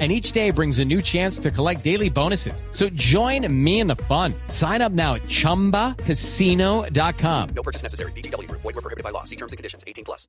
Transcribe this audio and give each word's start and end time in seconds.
and 0.00 0.10
each 0.10 0.32
day 0.32 0.50
brings 0.50 0.80
a 0.80 0.84
new 0.84 1.00
chance 1.00 1.38
to 1.38 1.52
collect 1.52 1.84
daily 1.84 2.10
bonuses. 2.10 2.64
So 2.72 2.88
join 2.94 3.46
me 3.48 3.78
in 3.78 3.86
the 3.86 3.94
fun. 4.08 4.34
Sign 4.48 4.82
up 4.82 4.90
now 4.90 5.14
at 5.14 5.22
ChumbaCasino.com. 5.28 7.48
No 7.54 7.62
purchase 7.62 7.84
necessary. 7.84 8.10
BGW. 8.16 8.50
Void 8.50 8.64
were 8.64 8.72
prohibited 8.72 9.04
by 9.04 9.10
law. 9.10 9.22
See 9.22 9.36
terms 9.36 9.52
and 9.52 9.56
conditions. 9.56 9.84
18 9.86 10.04
plus. 10.04 10.26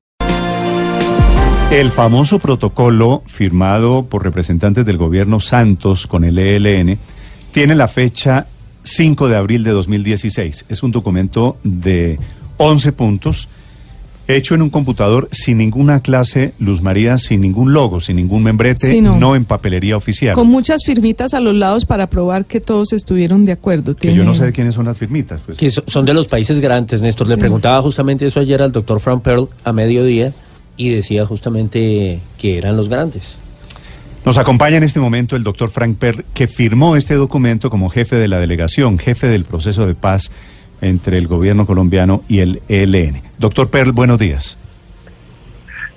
El 1.70 1.90
famoso 1.90 2.38
protocolo 2.38 3.24
firmado 3.26 4.06
por 4.06 4.22
representantes 4.22 4.86
del 4.86 4.98
gobierno 4.98 5.40
Santos 5.40 6.06
con 6.06 6.22
el 6.22 6.38
ELN 6.38 6.96
tiene 7.50 7.74
la 7.74 7.88
fecha 7.88 8.46
5 8.84 9.28
de 9.28 9.36
abril 9.36 9.64
de 9.64 9.72
2016. 9.72 10.66
Es 10.68 10.84
un 10.84 10.92
documento 10.92 11.58
de 11.64 12.20
11 12.58 12.92
puntos 12.92 13.48
hecho 14.28 14.54
en 14.54 14.62
un 14.62 14.70
computador 14.70 15.28
sin 15.30 15.58
ninguna 15.58 16.00
clase, 16.00 16.52
Luz 16.58 16.82
María, 16.82 17.18
sin 17.18 17.40
ningún 17.40 17.72
logo, 17.72 18.00
sin 18.00 18.16
ningún 18.16 18.42
membrete, 18.42 19.00
no. 19.00 19.36
en 19.36 19.44
papelería 19.44 19.96
oficial. 19.96 20.34
Con 20.34 20.48
muchas 20.48 20.82
firmitas 20.84 21.34
a 21.34 21.40
los 21.40 21.54
lados 21.54 21.84
para 21.84 22.08
probar 22.08 22.44
que 22.44 22.60
todos 22.60 22.92
estuvieron 22.92 23.44
de 23.44 23.52
acuerdo. 23.52 23.94
Que 23.96 24.14
yo 24.14 24.24
no 24.24 24.34
sé 24.34 24.46
de 24.46 24.52
quiénes 24.52 24.74
son 24.74 24.86
las 24.86 24.98
firmitas. 24.98 25.40
Pues. 25.44 25.58
Que 25.58 25.70
son 25.70 26.04
de 26.04 26.14
los 26.14 26.26
países 26.28 26.60
grandes, 26.60 27.02
Néstor. 27.02 27.28
Le 27.28 27.36
preguntaba 27.36 27.80
justamente 27.82 28.26
eso 28.26 28.40
ayer 28.40 28.60
al 28.62 28.72
doctor 28.72 29.00
Frank 29.00 29.22
Pearl 29.22 29.48
a 29.64 29.72
mediodía 29.72 30.32
y 30.76 30.90
decía 30.90 31.24
justamente 31.26 32.20
que 32.38 32.58
eran 32.58 32.76
los 32.76 32.88
grandes. 32.88 33.36
Nos 34.24 34.38
acompaña 34.38 34.76
en 34.76 34.82
este 34.82 34.98
momento 34.98 35.36
el 35.36 35.44
doctor 35.44 35.70
Frank 35.70 35.98
Pearl, 35.98 36.24
que 36.34 36.48
firmó 36.48 36.96
este 36.96 37.14
documento 37.14 37.70
como 37.70 37.88
jefe 37.88 38.16
de 38.16 38.26
la 38.26 38.40
delegación, 38.40 38.98
jefe 38.98 39.28
del 39.28 39.44
proceso 39.44 39.86
de 39.86 39.94
paz 39.94 40.32
entre 40.80 41.18
el 41.18 41.26
gobierno 41.26 41.66
colombiano 41.66 42.22
y 42.28 42.40
el 42.40 42.62
ELN. 42.68 43.22
Doctor 43.38 43.70
Perl, 43.70 43.92
buenos 43.92 44.18
días. 44.18 44.58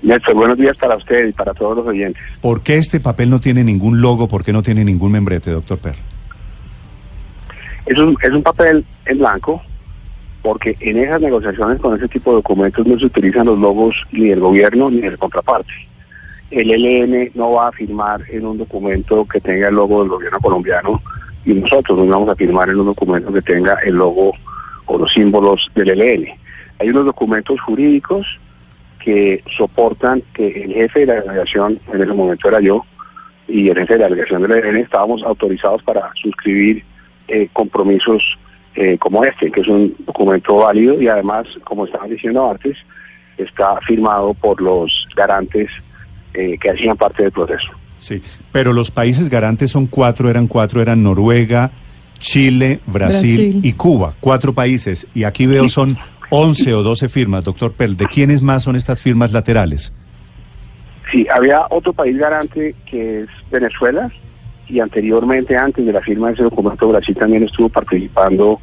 Néstor, 0.01 0.33
buenos 0.33 0.57
días 0.57 0.77
para 0.77 0.95
usted 0.95 1.27
y 1.27 1.31
para 1.33 1.53
todos 1.53 1.77
los 1.77 1.87
oyentes. 1.87 2.21
¿Por 2.41 2.61
qué 2.61 2.77
este 2.77 2.99
papel 2.99 3.29
no 3.29 3.41
tiene 3.41 3.63
ningún 3.63 4.01
logo? 4.01 4.27
¿Por 4.27 4.43
qué 4.43 4.53
no 4.53 4.63
tiene 4.63 4.85
ningún 4.85 5.11
membrete, 5.11 5.51
doctor 5.51 5.77
Perl? 5.77 5.97
Es 7.85 7.97
un, 7.97 8.17
es 8.21 8.31
un 8.31 8.43
papel 8.43 8.85
en 9.05 9.17
blanco 9.17 9.61
porque 10.41 10.77
en 10.79 10.97
esas 10.97 11.19
negociaciones 11.21 11.79
con 11.81 11.97
ese 11.97 12.07
tipo 12.07 12.31
de 12.31 12.37
documentos 12.37 12.85
no 12.87 12.97
se 12.97 13.05
utilizan 13.05 13.47
los 13.47 13.59
logos 13.59 13.95
ni 14.11 14.29
del 14.29 14.39
gobierno 14.39 14.89
ni 14.89 15.01
del 15.01 15.17
contraparte. 15.17 15.73
El 16.49 16.71
ELN 16.71 17.31
no 17.35 17.51
va 17.51 17.67
a 17.67 17.71
firmar 17.71 18.21
en 18.29 18.45
un 18.45 18.57
documento 18.57 19.25
que 19.25 19.39
tenga 19.39 19.67
el 19.67 19.75
logo 19.75 19.99
del 20.01 20.09
gobierno 20.09 20.39
colombiano 20.39 21.01
y 21.45 21.53
nosotros 21.53 21.97
no 21.97 22.05
vamos 22.05 22.29
a 22.29 22.35
firmar 22.35 22.69
en 22.69 22.79
un 22.79 22.87
documento 22.87 23.31
que 23.33 23.41
tenga 23.41 23.73
el 23.83 23.95
logo 23.95 24.33
o 24.89 24.97
los 24.97 25.13
símbolos 25.13 25.69
del 25.75 25.89
ELN. 25.89 26.27
Hay 26.79 26.89
unos 26.89 27.05
documentos 27.05 27.61
jurídicos 27.61 28.25
que 28.99 29.43
soportan 29.55 30.23
que 30.33 30.63
el 30.63 30.73
jefe 30.73 31.01
de 31.01 31.05
la 31.05 31.21
delegación, 31.21 31.79
en 31.93 32.01
ese 32.01 32.13
momento 32.13 32.47
era 32.47 32.59
yo, 32.59 32.83
y 33.47 33.69
el 33.69 33.77
jefe 33.77 33.93
de 33.93 33.99
la 33.99 34.09
delegación 34.09 34.41
del 34.41 34.51
ELN 34.51 34.77
estábamos 34.77 35.23
autorizados 35.23 35.83
para 35.83 36.09
suscribir 36.21 36.83
eh, 37.27 37.47
compromisos 37.53 38.23
eh, 38.75 38.97
como 38.97 39.23
este, 39.23 39.51
que 39.51 39.61
es 39.61 39.67
un 39.67 39.95
documento 40.05 40.55
válido 40.55 40.99
y 40.99 41.07
además, 41.07 41.47
como 41.63 41.85
estaba 41.85 42.07
diciendo 42.07 42.49
antes, 42.49 42.77
está 43.37 43.79
firmado 43.81 44.33
por 44.33 44.59
los 44.59 45.07
garantes 45.15 45.69
eh, 46.33 46.57
que 46.59 46.69
hacían 46.71 46.97
parte 46.97 47.23
del 47.23 47.31
proceso. 47.31 47.69
Sí, 47.99 48.21
pero 48.51 48.73
los 48.73 48.89
países 48.89 49.29
garantes 49.29 49.71
son 49.71 49.85
cuatro, 49.85 50.29
eran 50.29 50.47
cuatro, 50.47 50.81
eran 50.81 51.03
Noruega, 51.03 51.71
Chile, 52.19 52.79
Brasil, 52.85 53.59
y 53.63 53.73
Cuba, 53.73 54.13
cuatro 54.19 54.53
países. 54.53 55.07
Y 55.15 55.23
aquí 55.23 55.47
veo 55.47 55.67
son 55.69 55.97
11 56.29 56.73
o 56.73 56.83
12 56.83 57.09
firmas, 57.09 57.43
doctor 57.43 57.73
Pell. 57.73 57.97
¿De 57.97 58.05
quiénes 58.05 58.41
más 58.41 58.63
son 58.63 58.75
estas 58.75 59.01
firmas 59.01 59.31
laterales? 59.31 59.93
Sí, 61.11 61.25
había 61.33 61.65
otro 61.69 61.93
país 61.93 62.17
garante 62.17 62.75
que 62.85 63.21
es 63.21 63.29
Venezuela 63.49 64.11
y 64.67 64.79
anteriormente, 64.79 65.57
antes 65.57 65.83
de 65.83 65.91
la 65.91 66.01
firma 66.01 66.27
de 66.27 66.33
ese 66.35 66.43
documento, 66.43 66.87
Brasil 66.87 67.15
también 67.15 67.43
estuvo 67.43 67.69
participando 67.69 68.59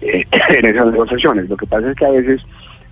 eh, 0.00 0.24
en 0.48 0.64
esas 0.64 0.86
negociaciones. 0.90 1.48
Lo 1.50 1.56
que 1.56 1.66
pasa 1.66 1.90
es 1.90 1.96
que 1.96 2.06
a 2.06 2.10
veces 2.10 2.40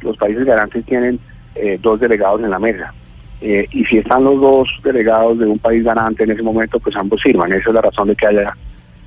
los 0.02 0.16
países 0.18 0.44
garantes 0.44 0.84
tienen 0.84 1.18
eh, 1.54 1.78
dos 1.80 1.98
delegados 1.98 2.42
en 2.42 2.50
la 2.50 2.58
mesa. 2.58 2.92
Eh, 3.40 3.66
y 3.70 3.84
si 3.86 3.98
están 3.98 4.24
los 4.24 4.40
dos 4.40 4.68
delegados 4.82 5.38
de 5.38 5.46
un 5.46 5.58
país 5.58 5.82
garante 5.84 6.24
en 6.24 6.32
ese 6.32 6.42
momento, 6.42 6.78
pues 6.78 6.94
ambos 6.96 7.22
firman. 7.22 7.52
Esa 7.52 7.70
es 7.70 7.74
la 7.74 7.80
razón 7.80 8.08
de 8.08 8.16
que 8.16 8.26
haya 8.26 8.54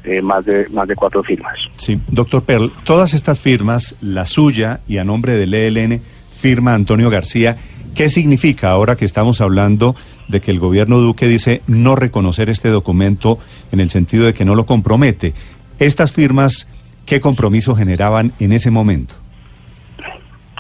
eh, 0.04 0.22
más, 0.22 0.46
de, 0.46 0.68
más 0.70 0.88
de 0.88 0.96
cuatro 0.96 1.24
firmas. 1.24 1.58
Sí, 1.78 2.00
doctor 2.08 2.44
Perl, 2.44 2.72
todas 2.84 3.14
estas 3.14 3.40
firmas, 3.40 3.96
la 4.02 4.26
suya 4.26 4.80
y 4.88 4.98
a 4.98 5.04
nombre 5.04 5.34
del 5.34 5.54
ELN, 5.54 6.02
firma 6.40 6.74
Antonio 6.74 7.10
García. 7.10 7.58
¿Qué 7.96 8.10
significa 8.10 8.72
ahora 8.72 8.96
que 8.96 9.06
estamos 9.06 9.42
hablando 9.42 9.96
de 10.28 10.42
que 10.42 10.50
el 10.50 10.60
gobierno 10.60 10.98
Duque 11.00 11.28
dice 11.28 11.62
no 11.68 11.96
reconocer 11.96 12.50
este 12.50 12.70
documento 12.70 13.38
en 13.72 13.80
el 13.80 13.90
sentido 13.90 14.26
de 14.26 14.34
que 14.34 14.46
no 14.46 14.56
lo 14.56 14.66
compromete? 14.66 15.34
Estas 15.78 16.12
firmas, 16.12 16.68
¿qué 17.06 17.20
compromiso 17.20 17.76
generaban 17.76 18.32
en 18.40 18.54
ese 18.54 18.72
momento? 18.72 19.14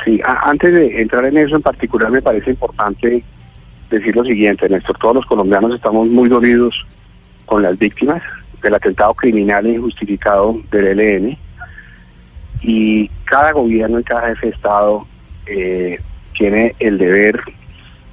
Sí, 0.05 0.19
antes 0.23 0.73
de 0.73 1.01
entrar 1.01 1.25
en 1.25 1.37
eso 1.37 1.55
en 1.55 1.61
particular 1.61 2.11
me 2.11 2.21
parece 2.21 2.51
importante 2.51 3.23
decir 3.89 4.15
lo 4.15 4.23
siguiente, 4.23 4.67
Néstor, 4.69 4.97
todos 4.97 5.15
los 5.15 5.25
colombianos 5.25 5.73
estamos 5.73 6.07
muy 6.07 6.29
dolidos 6.29 6.75
con 7.45 7.61
las 7.61 7.77
víctimas 7.77 8.21
del 8.61 8.73
atentado 8.73 9.13
criminal 9.13 9.65
e 9.65 9.73
injustificado 9.73 10.59
del 10.71 10.99
ELN 10.99 11.37
y 12.61 13.09
cada 13.25 13.51
gobierno 13.51 13.99
y 13.99 14.03
cada 14.03 14.27
jefe 14.29 14.47
de 14.47 14.53
Estado 14.53 15.05
eh, 15.47 15.99
tiene 16.37 16.75
el 16.79 16.97
deber 16.97 17.41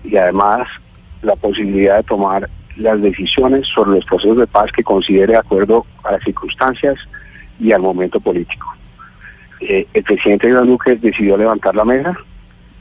y 0.04 0.16
además 0.16 0.68
la 1.22 1.36
posibilidad 1.36 1.98
de 1.98 2.02
tomar 2.04 2.48
las 2.76 3.00
decisiones 3.02 3.66
sobre 3.66 3.96
los 3.96 4.04
procesos 4.04 4.38
de 4.38 4.46
paz 4.46 4.70
que 4.72 4.84
considere 4.84 5.32
de 5.32 5.38
acuerdo 5.38 5.84
a 6.04 6.12
las 6.12 6.22
circunstancias 6.22 6.96
y 7.58 7.72
al 7.72 7.82
momento 7.82 8.20
político. 8.20 8.72
Eh, 9.60 9.86
el 9.92 10.04
presidente 10.04 10.48
Iván 10.48 10.66
Duque 10.66 10.96
decidió 10.96 11.36
levantar 11.36 11.74
la 11.74 11.84
mesa, 11.84 12.16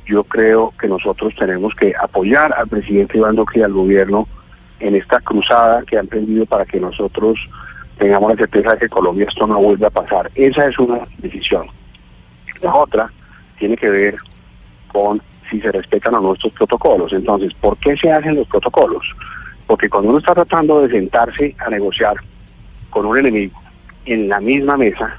yo 0.06 0.24
creo 0.24 0.74
que 0.80 0.88
nosotros 0.88 1.34
tenemos 1.36 1.74
que 1.76 1.94
apoyar 2.00 2.54
al 2.56 2.68
presidente 2.68 3.18
Iván 3.18 3.36
Duque 3.36 3.60
y 3.60 3.64
al 3.64 3.74
gobierno 3.74 4.28
en 4.80 4.96
esta 4.96 5.20
cruzada 5.20 5.84
que 5.84 5.98
han 5.98 6.06
emprendido 6.06 6.46
para 6.46 6.66
que 6.66 6.80
nosotros 6.80 7.40
tengamos 7.98 8.32
la 8.32 8.38
certeza 8.38 8.74
de 8.74 8.80
que 8.80 8.90
Colombia 8.90 9.28
esto 9.28 9.48
no 9.48 9.60
vuelva 9.60 9.88
a 9.88 9.92
pasar. 9.92 10.32
Esa 10.36 10.68
es 10.68 10.78
una 10.78 11.00
decisión. 11.18 11.68
La 12.62 12.74
otra 12.76 13.12
tiene 13.60 13.76
que 13.76 13.90
ver 13.90 14.16
con 14.92 15.22
si 15.50 15.62
se 15.62 15.72
respetan 15.72 16.16
o 16.16 16.22
no 16.22 16.34
estos 16.34 16.52
protocolos. 16.54 17.14
Entonces, 17.14 17.54
¿por 17.56 17.78
qué 17.78 17.96
se 17.98 18.12
hacen 18.12 18.36
los 18.36 18.48
protocolos? 18.48 19.04
Porque 19.66 19.90
cuando 19.90 20.10
uno 20.10 20.20
está 20.20 20.34
tratando 20.34 20.82
de 20.82 20.90
sentarse 20.90 21.56
a 21.60 21.70
negociar 21.70 22.16
con 22.90 23.06
un 23.06 23.18
enemigo 23.18 23.60
en 24.06 24.30
la 24.30 24.40
misma 24.40 24.78
mesa, 24.78 25.18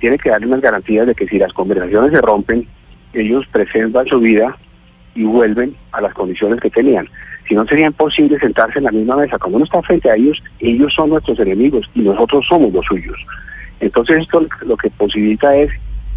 tiene 0.00 0.18
que 0.18 0.30
darle 0.30 0.46
unas 0.46 0.60
garantías 0.60 1.06
de 1.06 1.14
que 1.14 1.26
si 1.26 1.38
las 1.38 1.52
conversaciones 1.52 2.12
se 2.12 2.20
rompen, 2.20 2.66
ellos 3.12 3.46
presentan 3.50 4.06
su 4.06 4.20
vida 4.20 4.56
y 5.16 5.24
vuelven 5.24 5.74
a 5.92 6.00
las 6.00 6.14
condiciones 6.14 6.60
que 6.60 6.70
tenían. 6.70 7.08
Si 7.48 7.54
no 7.54 7.64
sería 7.66 7.86
imposible 7.86 8.38
sentarse 8.38 8.78
en 8.78 8.84
la 8.84 8.92
misma 8.92 9.16
mesa. 9.16 9.38
Cuando 9.38 9.56
uno 9.56 9.64
está 9.64 9.82
frente 9.82 10.10
a 10.10 10.14
ellos, 10.14 10.42
ellos 10.60 10.92
son 10.94 11.10
nuestros 11.10 11.38
enemigos 11.40 11.88
y 11.94 12.00
nosotros 12.02 12.44
somos 12.48 12.72
los 12.72 12.84
suyos. 12.84 13.16
Entonces 13.80 14.18
esto 14.18 14.46
lo 14.62 14.76
que 14.76 14.90
posibilita 14.90 15.56
es 15.56 15.70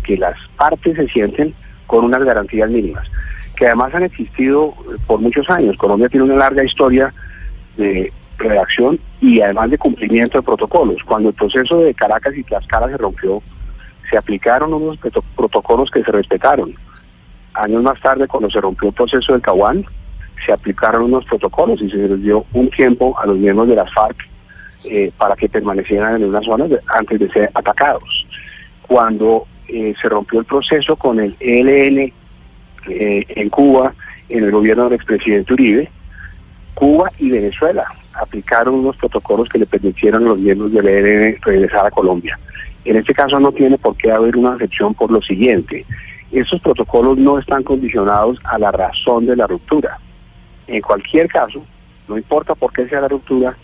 que 0.04 0.18
las 0.18 0.36
partes 0.58 0.96
se 0.96 1.08
sienten 1.08 1.54
con 1.88 2.06
unas 2.06 2.24
garantías 2.24 2.70
mínimas, 2.70 3.08
que 3.56 3.68
además 3.68 3.94
han 3.96 4.04
existido 4.04 4.74
por 5.08 5.20
muchos 5.20 5.50
años. 5.50 5.78
Colombia 5.78 6.10
tiene 6.10 6.26
una 6.26 6.36
larga 6.36 6.64
historia 6.64 7.14
de 7.78 8.12
redacción 8.38 9.00
y 9.22 9.42
además 9.42 9.70
de 9.70 9.78
cumplimiento 9.78 10.40
de 10.40 10.44
protocolos. 10.44 11.04
Cuando 11.06 11.30
el 11.30 11.36
proceso 11.36 11.80
de 11.80 11.94
Caracas 11.94 12.36
y 12.36 12.44
Tlaxcala 12.44 12.90
se 12.90 12.98
rompió, 12.98 13.42
se 14.10 14.18
aplicaron 14.18 14.74
unos 14.74 14.98
protocolos 15.36 15.92
que 15.92 16.04
se 16.04 16.12
respetaron 16.12 16.74
años 17.60 17.84
más 17.84 18.00
tarde, 18.02 18.28
cuando 18.28 18.50
se 18.50 18.62
rompió 18.62 18.90
el 18.90 18.96
proceso 18.96 19.34
del 19.34 19.42
Caguán, 19.42 19.86
se 20.46 20.54
aplicaron 20.54 21.04
unos 21.04 21.26
protocolos 21.26 21.82
y 21.82 21.90
se 21.90 21.98
les 21.98 22.22
dio 22.22 22.46
un 22.54 22.70
tiempo 22.70 23.18
a 23.20 23.26
los 23.26 23.38
miembros 23.38 23.68
de 23.68 23.76
las 23.76 23.92
FARC 23.94 24.18
eh, 24.86 25.12
para 25.18 25.36
que 25.36 25.50
permanecieran 25.50 26.16
en 26.16 26.30
unas 26.30 26.46
zonas 26.46 26.72
antes 26.88 27.20
de 27.20 27.30
ser 27.30 27.52
atacados. 27.54 28.26
Cuando 28.82 29.46
eh, 29.68 29.94
se 30.02 30.10
rompió 30.10 30.40
el 30.40 30.46
proceso 30.46 30.96
con 30.96 31.20
el 31.20 31.36
ELN 31.40 32.14
eh, 32.88 33.26
en 33.28 33.50
Cuba, 33.50 33.94
en 34.30 34.44
el 34.46 34.52
gobierno 34.52 34.86
del 34.86 34.94
expresidente 34.94 35.54
Uribe, 35.54 35.92
Cuba 36.74 37.12
y 37.20 37.30
Venezuela 37.30 37.84
aplicaron 38.14 38.76
unos 38.76 38.96
protocolos 38.96 39.50
que 39.50 39.60
le 39.60 39.66
permitieron 39.66 40.26
a 40.26 40.30
los 40.30 40.40
miembros 40.40 40.72
del 40.72 40.88
ELN 40.88 41.38
regresar 41.42 41.86
a 41.86 41.92
Colombia. 41.92 42.40
En 42.86 42.96
este 42.96 43.14
caso 43.14 43.40
no 43.40 43.52
tiene 43.52 43.78
por 43.78 43.98
qué 43.98 44.12
haber 44.12 44.38
una 44.38 44.54
excepción 44.54 44.94
por 44.94 45.12
lo 45.12 45.22
siguiente 45.22 45.86
estos 46.32 46.62
protocolos 46.62 47.18
no 47.18 47.40
están 47.40 47.64
condicionados 47.64 48.40
a 48.44 48.58
la 48.60 48.72
razón 48.72 49.26
de 49.26 49.36
la 49.36 49.48
ruptura. 49.48 49.98
En 50.68 50.82
cualquier 50.82 51.28
caso, 51.28 51.64
no 52.08 52.18
importa 52.18 52.56
por 52.56 52.72
qué 52.72 52.88
sea 52.88 53.02
la 53.02 53.08
ruptura, 53.08 53.56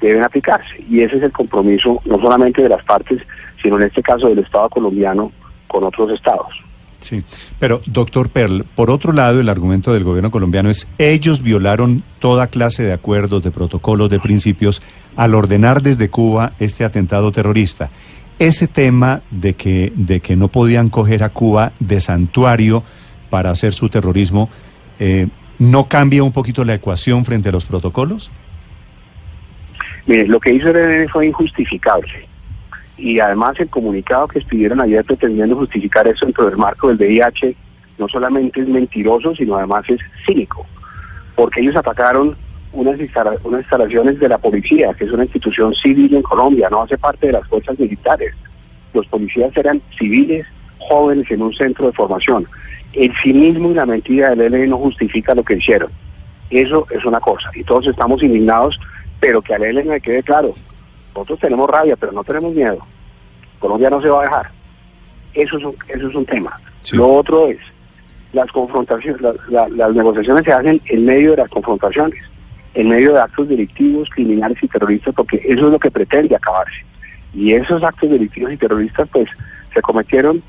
deben 0.00 0.22
aplicarse. 0.22 0.84
Y 0.88 1.00
ese 1.00 1.16
es 1.16 1.22
el 1.22 1.32
compromiso 1.32 2.00
no 2.04 2.20
solamente 2.20 2.62
de 2.62 2.68
las 2.68 2.84
partes, 2.84 3.22
sino 3.62 3.76
en 3.76 3.84
este 3.84 4.02
caso 4.02 4.28
del 4.28 4.38
Estado 4.38 4.68
colombiano 4.68 5.32
con 5.66 5.84
otros 5.84 6.10
estados. 6.12 6.54
Sí, 7.00 7.22
pero 7.58 7.82
doctor 7.84 8.30
Perl, 8.30 8.64
por 8.64 8.90
otro 8.90 9.12
lado, 9.12 9.38
el 9.38 9.50
argumento 9.50 9.92
del 9.92 10.04
gobierno 10.04 10.30
colombiano 10.30 10.70
es 10.70 10.88
ellos 10.96 11.42
violaron 11.42 12.02
toda 12.18 12.46
clase 12.46 12.82
de 12.82 12.94
acuerdos, 12.94 13.42
de 13.42 13.50
protocolos, 13.50 14.08
de 14.08 14.20
principios 14.20 14.80
al 15.14 15.34
ordenar 15.34 15.82
desde 15.82 16.08
Cuba 16.08 16.54
este 16.60 16.82
atentado 16.82 17.30
terrorista. 17.30 17.90
Ese 18.38 18.66
tema 18.66 19.22
de 19.30 19.54
que, 19.54 19.92
de 19.94 20.20
que 20.20 20.36
no 20.36 20.48
podían 20.48 20.90
coger 20.90 21.22
a 21.22 21.28
Cuba 21.28 21.72
de 21.80 22.00
santuario 22.00 22.82
para 23.30 23.50
hacer 23.50 23.72
su 23.72 23.88
terrorismo, 23.88 24.50
eh, 24.98 25.28
¿no 25.58 25.88
cambia 25.88 26.22
un 26.22 26.32
poquito 26.32 26.64
la 26.64 26.74
ecuación 26.74 27.24
frente 27.24 27.48
a 27.48 27.52
los 27.52 27.66
protocolos? 27.66 28.30
Mire, 30.06 30.26
lo 30.26 30.40
que 30.40 30.52
hizo 30.52 30.68
el 30.70 30.76
ELN 30.76 31.08
fue 31.08 31.26
injustificable 31.26 32.28
y 32.96 33.18
además 33.18 33.58
el 33.58 33.68
comunicado 33.68 34.28
que 34.28 34.38
expidieron 34.38 34.80
ayer 34.80 35.04
pretendiendo 35.04 35.56
justificar 35.56 36.06
eso 36.06 36.26
dentro 36.26 36.46
del 36.46 36.56
marco 36.56 36.88
del 36.88 36.96
VIH 36.96 37.56
no 37.98 38.08
solamente 38.08 38.60
es 38.60 38.68
mentiroso, 38.68 39.34
sino 39.34 39.56
además 39.56 39.84
es 39.88 40.00
cínico, 40.26 40.66
porque 41.34 41.60
ellos 41.60 41.76
atacaron 41.76 42.36
unas, 42.74 42.98
unas 43.44 43.60
instalaciones 43.60 44.18
de 44.18 44.28
la 44.28 44.38
policía, 44.38 44.92
que 44.94 45.04
es 45.04 45.12
una 45.12 45.24
institución 45.24 45.74
civil 45.74 46.14
en 46.14 46.22
Colombia, 46.22 46.68
no 46.70 46.82
hace 46.82 46.98
parte 46.98 47.28
de 47.28 47.32
las 47.34 47.46
fuerzas 47.48 47.78
militares. 47.78 48.34
Los 48.92 49.06
policías 49.06 49.56
eran 49.56 49.80
civiles, 49.98 50.46
jóvenes 50.78 51.30
en 51.30 51.42
un 51.42 51.54
centro 51.54 51.86
de 51.86 51.92
formación. 51.92 52.46
El 52.92 53.12
cinismo 53.22 53.70
y 53.70 53.74
la 53.74 53.86
mentira 53.86 54.34
del 54.34 54.54
ELN 54.54 54.70
no 54.70 54.78
justifica 54.78 55.34
lo 55.34 55.42
que 55.42 55.56
hicieron. 55.56 55.90
Eso 56.50 56.86
es 56.90 57.04
una 57.04 57.20
cosa, 57.20 57.50
y 57.54 57.64
todos 57.64 57.86
estamos 57.86 58.22
indignados, 58.22 58.78
pero 59.18 59.40
que 59.40 59.54
al 59.54 59.64
ELN 59.64 59.88
le 59.88 60.00
quede 60.00 60.22
claro, 60.22 60.54
nosotros 61.14 61.40
tenemos 61.40 61.70
rabia, 61.70 61.96
pero 61.96 62.12
no 62.12 62.22
tenemos 62.24 62.54
miedo. 62.54 62.78
Colombia 63.58 63.88
no 63.88 64.02
se 64.02 64.08
va 64.08 64.20
a 64.20 64.24
dejar. 64.24 64.50
Eso 65.32 65.58
es 65.58 65.64
un, 65.64 65.76
eso 65.88 66.08
es 66.08 66.14
un 66.14 66.26
tema. 66.26 66.60
Lo 66.92 67.12
otro 67.14 67.48
es, 67.48 67.58
las 68.32 68.50
confrontaciones, 68.52 69.20
las 69.48 69.94
negociaciones 69.94 70.44
se 70.44 70.52
hacen 70.52 70.80
en 70.86 71.04
medio 71.04 71.30
de 71.30 71.38
las 71.38 71.48
confrontaciones, 71.48 72.22
en 72.74 72.88
medio 72.88 73.12
de 73.12 73.20
actos 73.20 73.48
delictivos, 73.48 74.08
criminales 74.10 74.58
y 74.62 74.68
terroristas, 74.68 75.14
porque 75.14 75.36
eso 75.44 75.66
es 75.66 75.72
lo 75.72 75.78
que 75.78 75.90
pretende 75.90 76.34
acabarse. 76.34 76.84
Y 77.32 77.52
esos 77.52 77.82
actos 77.82 78.10
delictivos 78.10 78.52
y 78.52 78.56
terroristas, 78.56 79.08
pues, 79.12 79.28
se 79.72 79.80
cometieron 79.80 80.42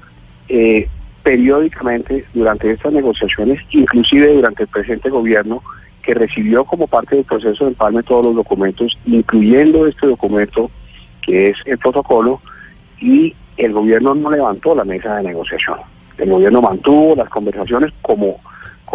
eh, 0.50 0.88
periódicamente 1.24 2.26
durante 2.34 2.72
estas 2.72 2.94
negociaciones, 2.94 3.60
inclusive 3.72 4.34
durante 4.34 4.64
el 4.64 4.70
presente 4.70 5.10
gobierno, 5.10 5.64
que 6.04 6.14
recibió 6.14 6.66
como 6.66 6.86
parte 6.86 7.16
del 7.16 7.26
proceso 7.26 7.66
de 7.66 7.72
empalme 7.72 8.04
todos 8.04 8.26
los 8.26 8.36
documentos, 8.36 8.98
incluyendo 9.06 9.88
este 9.88 10.06
documento 10.06 10.70
que 11.24 11.50
es 11.50 11.58
el 11.66 11.80
protocolo, 11.80 12.40
y 13.00 13.36
el 13.58 13.74
gobierno 13.74 14.14
no 14.14 14.30
levantó 14.30 14.76
la 14.76 14.84
mesa 14.84 15.16
de 15.16 15.24
negociación. 15.24 15.80
El 16.18 16.30
gobierno 16.30 16.62
mantuvo 16.62 17.16
las 17.16 17.30
conversaciones 17.30 17.92
como 18.02 18.40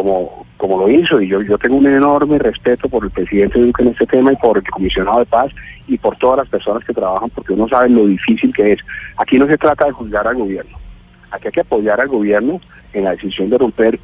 como 0.00 0.46
como 0.56 0.78
lo 0.78 0.88
hizo 0.88 1.20
y 1.20 1.28
yo 1.28 1.42
yo 1.42 1.58
tengo 1.58 1.76
un 1.76 1.86
enorme 1.86 2.38
respeto 2.38 2.88
por 2.88 3.04
el 3.04 3.10
presidente 3.10 3.60
Duque 3.60 3.82
en 3.82 3.88
este 3.88 4.06
tema 4.06 4.32
y 4.32 4.36
por 4.36 4.56
el 4.56 4.64
comisionado 4.64 5.18
de 5.18 5.26
paz 5.26 5.52
y 5.86 5.98
por 5.98 6.16
todas 6.16 6.38
las 6.38 6.48
personas 6.48 6.82
que 6.84 6.94
trabajan 6.94 7.28
porque 7.30 7.52
uno 7.52 7.68
sabe 7.68 7.90
lo 7.90 8.06
difícil 8.06 8.52
que 8.54 8.72
es. 8.72 8.80
Aquí 9.18 9.38
no 9.38 9.46
se 9.46 9.58
trata 9.58 9.84
de 9.84 9.92
juzgar 9.92 10.26
al 10.26 10.36
gobierno. 10.36 10.78
Aquí 11.30 11.48
hay 11.48 11.52
que 11.52 11.60
apoyar 11.60 12.00
al 12.00 12.08
gobierno 12.08 12.60
en 12.94 13.04
la 13.04 13.10
decisión 13.10 13.50
de 13.50 13.58
romper 13.58 14.00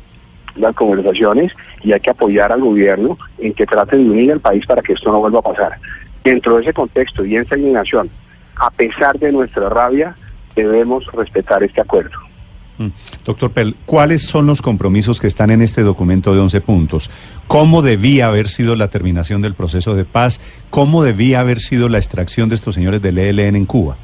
las 0.56 0.75
conversaciones 0.75 1.52
y 1.82 1.93
hay 1.93 2.00
que 2.00 2.10
apoyar 2.10 2.52
al 2.52 2.60
gobierno 2.60 3.16
en 3.38 3.54
que 3.54 3.66
trate 3.66 3.96
de 3.96 4.04
unir 4.04 4.32
al 4.32 4.40
país 4.40 4.66
para 4.66 4.82
que 4.82 4.93
esto 4.93 5.10
no 5.10 5.20
vuelva 5.20 5.38
a 5.38 5.43
pasar. 5.43 5.78
Dentro 6.25 6.56
de 6.56 6.62
ese 6.62 6.75
contexto 6.75 7.25
y 7.25 7.37
en 7.37 7.43
esa 7.43 7.56
indignación, 7.56 8.10
a 8.56 8.70
pesar 8.70 9.19
de 9.19 9.32
nuestra 9.32 9.70
rabia, 9.70 10.14
debemos 10.54 11.06
respetar 11.12 11.62
este 11.62 11.81
acuerdo. 11.81 12.25
Doctor 13.25 13.50
Pell, 13.52 13.75
¿cuáles 13.87 14.23
son 14.23 14.46
los 14.46 14.62
compromisos 14.62 15.20
que 15.20 15.26
están 15.26 15.50
en 15.50 15.62
este 15.62 15.82
documento 15.82 16.34
de 16.34 16.40
11 16.40 16.61
puntos? 16.61 17.11
¿Cómo 17.46 17.82
debía 17.82 18.26
haber 18.26 18.49
sido 18.49 18.76
la 18.76 18.88
terminación 18.88 19.43
del 19.43 19.55
proceso 19.55 19.94
de 19.94 20.05
paz? 20.05 20.40
¿Cómo 20.70 21.02
debía 21.02 21.40
haber 21.40 21.61
sido 21.61 21.88
la 21.88 21.99
extracción 21.99 22.49
de 22.49 22.55
estos 22.55 22.75
señores 22.75 23.00
del 23.02 23.19
ELN 23.19 23.56
en 23.56 23.67
Cuba? 23.67 23.96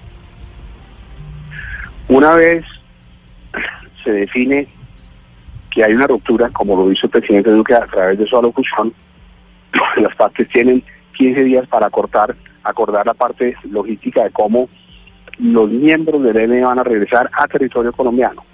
Una 2.08 2.34
vez 2.34 2.64
se 4.04 4.10
define 4.10 4.66
que 5.70 5.84
hay 5.84 5.92
una 5.94 6.06
ruptura, 6.06 6.50
como 6.50 6.76
lo 6.76 6.92
hizo 6.92 7.06
el 7.06 7.10
presidente 7.10 7.50
Duque 7.50 7.74
a 7.74 7.86
través 7.86 8.18
de 8.18 8.26
su 8.26 8.36
alocución, 8.36 8.92
las 9.96 10.14
partes 10.16 10.48
tienen 10.48 10.82
15 11.16 11.44
días 11.44 11.66
para 11.68 11.88
cortar, 11.90 12.34
acordar 12.62 13.06
la 13.06 13.14
parte 13.14 13.56
logística 13.70 14.24
de 14.24 14.30
cómo 14.30 14.68
los 15.38 15.70
miembros 15.70 16.22
del 16.22 16.36
ENE 16.36 16.62
van 16.62 16.78
a 16.78 16.84
regresar 16.84 17.30
a 17.32 17.46
territorio 17.46 17.92
colombiano. 17.92 18.44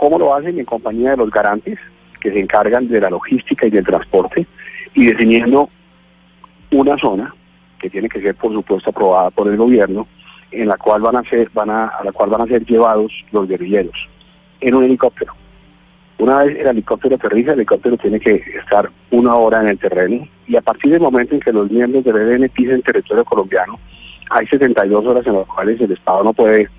¿Cómo 0.00 0.18
lo 0.18 0.34
hacen? 0.34 0.58
En 0.58 0.64
compañía 0.64 1.10
de 1.10 1.18
los 1.18 1.30
garantes, 1.30 1.78
que 2.22 2.32
se 2.32 2.40
encargan 2.40 2.88
de 2.88 3.02
la 3.02 3.10
logística 3.10 3.66
y 3.66 3.70
del 3.70 3.84
transporte, 3.84 4.46
y 4.94 5.04
definiendo 5.04 5.68
una 6.70 6.96
zona 6.96 7.34
que 7.78 7.90
tiene 7.90 8.08
que 8.08 8.22
ser, 8.22 8.34
por 8.34 8.50
supuesto, 8.50 8.88
aprobada 8.88 9.30
por 9.30 9.46
el 9.48 9.58
gobierno, 9.58 10.06
en 10.52 10.68
la 10.68 10.78
cual 10.78 11.02
van 11.02 11.16
a 11.16 11.22
ser, 11.24 11.50
van 11.52 11.68
a, 11.68 11.88
a 11.88 12.02
la 12.02 12.12
cual 12.12 12.30
van 12.30 12.40
a 12.40 12.46
ser 12.46 12.64
llevados 12.64 13.12
los 13.30 13.46
guerrilleros 13.46 13.94
en 14.62 14.74
un 14.74 14.84
helicóptero. 14.84 15.34
Una 16.16 16.44
vez 16.44 16.58
el 16.58 16.68
helicóptero 16.68 17.16
aterriza, 17.16 17.52
el 17.52 17.58
helicóptero 17.58 17.98
tiene 17.98 18.20
que 18.20 18.42
estar 18.58 18.90
una 19.10 19.34
hora 19.34 19.60
en 19.60 19.68
el 19.68 19.78
terreno 19.78 20.26
y 20.46 20.56
a 20.56 20.62
partir 20.62 20.92
del 20.92 21.02
momento 21.02 21.34
en 21.34 21.42
que 21.42 21.52
los 21.52 21.70
miembros 21.70 22.04
del 22.04 22.16
EDN 22.16 22.48
pisen 22.48 22.80
territorio 22.80 23.26
colombiano, 23.26 23.78
hay 24.30 24.46
72 24.46 25.04
horas 25.04 25.26
en 25.26 25.34
las 25.34 25.46
cuales 25.46 25.78
el 25.78 25.92
Estado 25.92 26.24
no 26.24 26.32
puede 26.32 26.70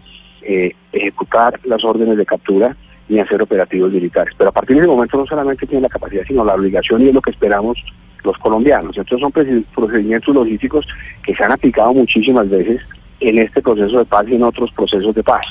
eh, 0.42 0.74
ejecutar 0.92 1.60
las 1.66 1.84
órdenes 1.84 2.18
de 2.18 2.26
captura 2.26 2.76
ni 3.12 3.20
hacer 3.20 3.42
operativos 3.42 3.92
militares. 3.92 4.34
Pero 4.38 4.50
a 4.50 4.54
partir 4.54 4.78
de 4.78 4.82
ese 4.82 4.92
momento 4.92 5.18
no 5.18 5.26
solamente 5.26 5.68
tiene 5.68 5.84
la 5.84 5.90
capacidad, 5.90 6.24
sino 6.28 6.44
la 6.44 6.56
obligación 6.56 7.02
y 7.02 7.10
es 7.10 7.14
lo 7.14 7.22
que 7.22 7.32
esperamos 7.32 7.78
los 8.24 8.38
colombianos. 8.38 8.98
Estos 8.98 9.20
son 9.20 9.32
procedimientos 9.32 10.34
logísticos 10.34 10.88
que 11.24 11.36
se 11.36 11.44
han 11.44 11.52
aplicado 11.52 11.94
muchísimas 11.94 12.50
veces 12.50 12.82
en 13.20 13.38
este 13.40 13.62
proceso 13.62 14.00
de 14.00 14.06
paz 14.06 14.26
y 14.28 14.36
en 14.36 14.44
otros 14.44 14.72
procesos 14.72 15.14
de 15.14 15.24
paz. 15.24 15.46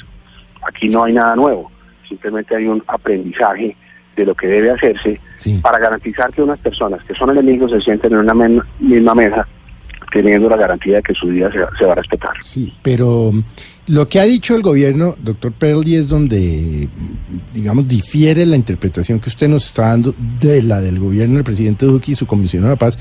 Aquí 0.66 0.88
no 0.88 1.04
hay 1.04 1.12
nada 1.12 1.36
nuevo 1.36 1.70
simplemente 2.10 2.56
hay 2.56 2.66
un 2.66 2.82
aprendizaje 2.88 3.76
de 4.16 4.26
lo 4.26 4.34
que 4.34 4.48
debe 4.48 4.70
hacerse 4.70 5.18
para 5.62 5.78
garantizar 5.78 6.30
que 6.32 6.42
unas 6.42 6.58
personas 6.58 7.02
que 7.04 7.14
son 7.14 7.30
enemigos 7.30 7.70
se 7.70 7.80
sienten 7.80 8.12
en 8.12 8.18
una 8.18 8.34
misma 8.80 9.14
mesa 9.14 9.48
teniendo 10.12 10.48
la 10.48 10.56
garantía 10.56 10.96
de 10.96 11.02
que 11.02 11.14
su 11.14 11.28
vida 11.28 11.50
se, 11.52 11.84
va 11.84 11.92
a 11.92 11.94
respetar. 11.94 12.32
Sí, 12.42 12.72
pero 12.82 13.32
lo 13.86 14.08
que 14.08 14.20
ha 14.20 14.24
dicho 14.24 14.54
el 14.54 14.62
gobierno, 14.62 15.16
doctor 15.22 15.52
Perli, 15.52 15.96
es 15.96 16.08
donde, 16.08 16.88
digamos, 17.54 17.88
difiere 17.88 18.46
la 18.46 18.56
interpretación 18.56 19.20
que 19.20 19.28
usted 19.28 19.48
nos 19.48 19.66
está 19.66 19.88
dando 19.88 20.14
de 20.40 20.62
la 20.62 20.80
del 20.80 20.98
gobierno 20.98 21.36
del 21.36 21.44
presidente 21.44 21.86
Duque 21.86 22.12
y 22.12 22.14
su 22.14 22.26
comisión 22.26 22.68
de 22.68 22.76
paz, 22.76 22.98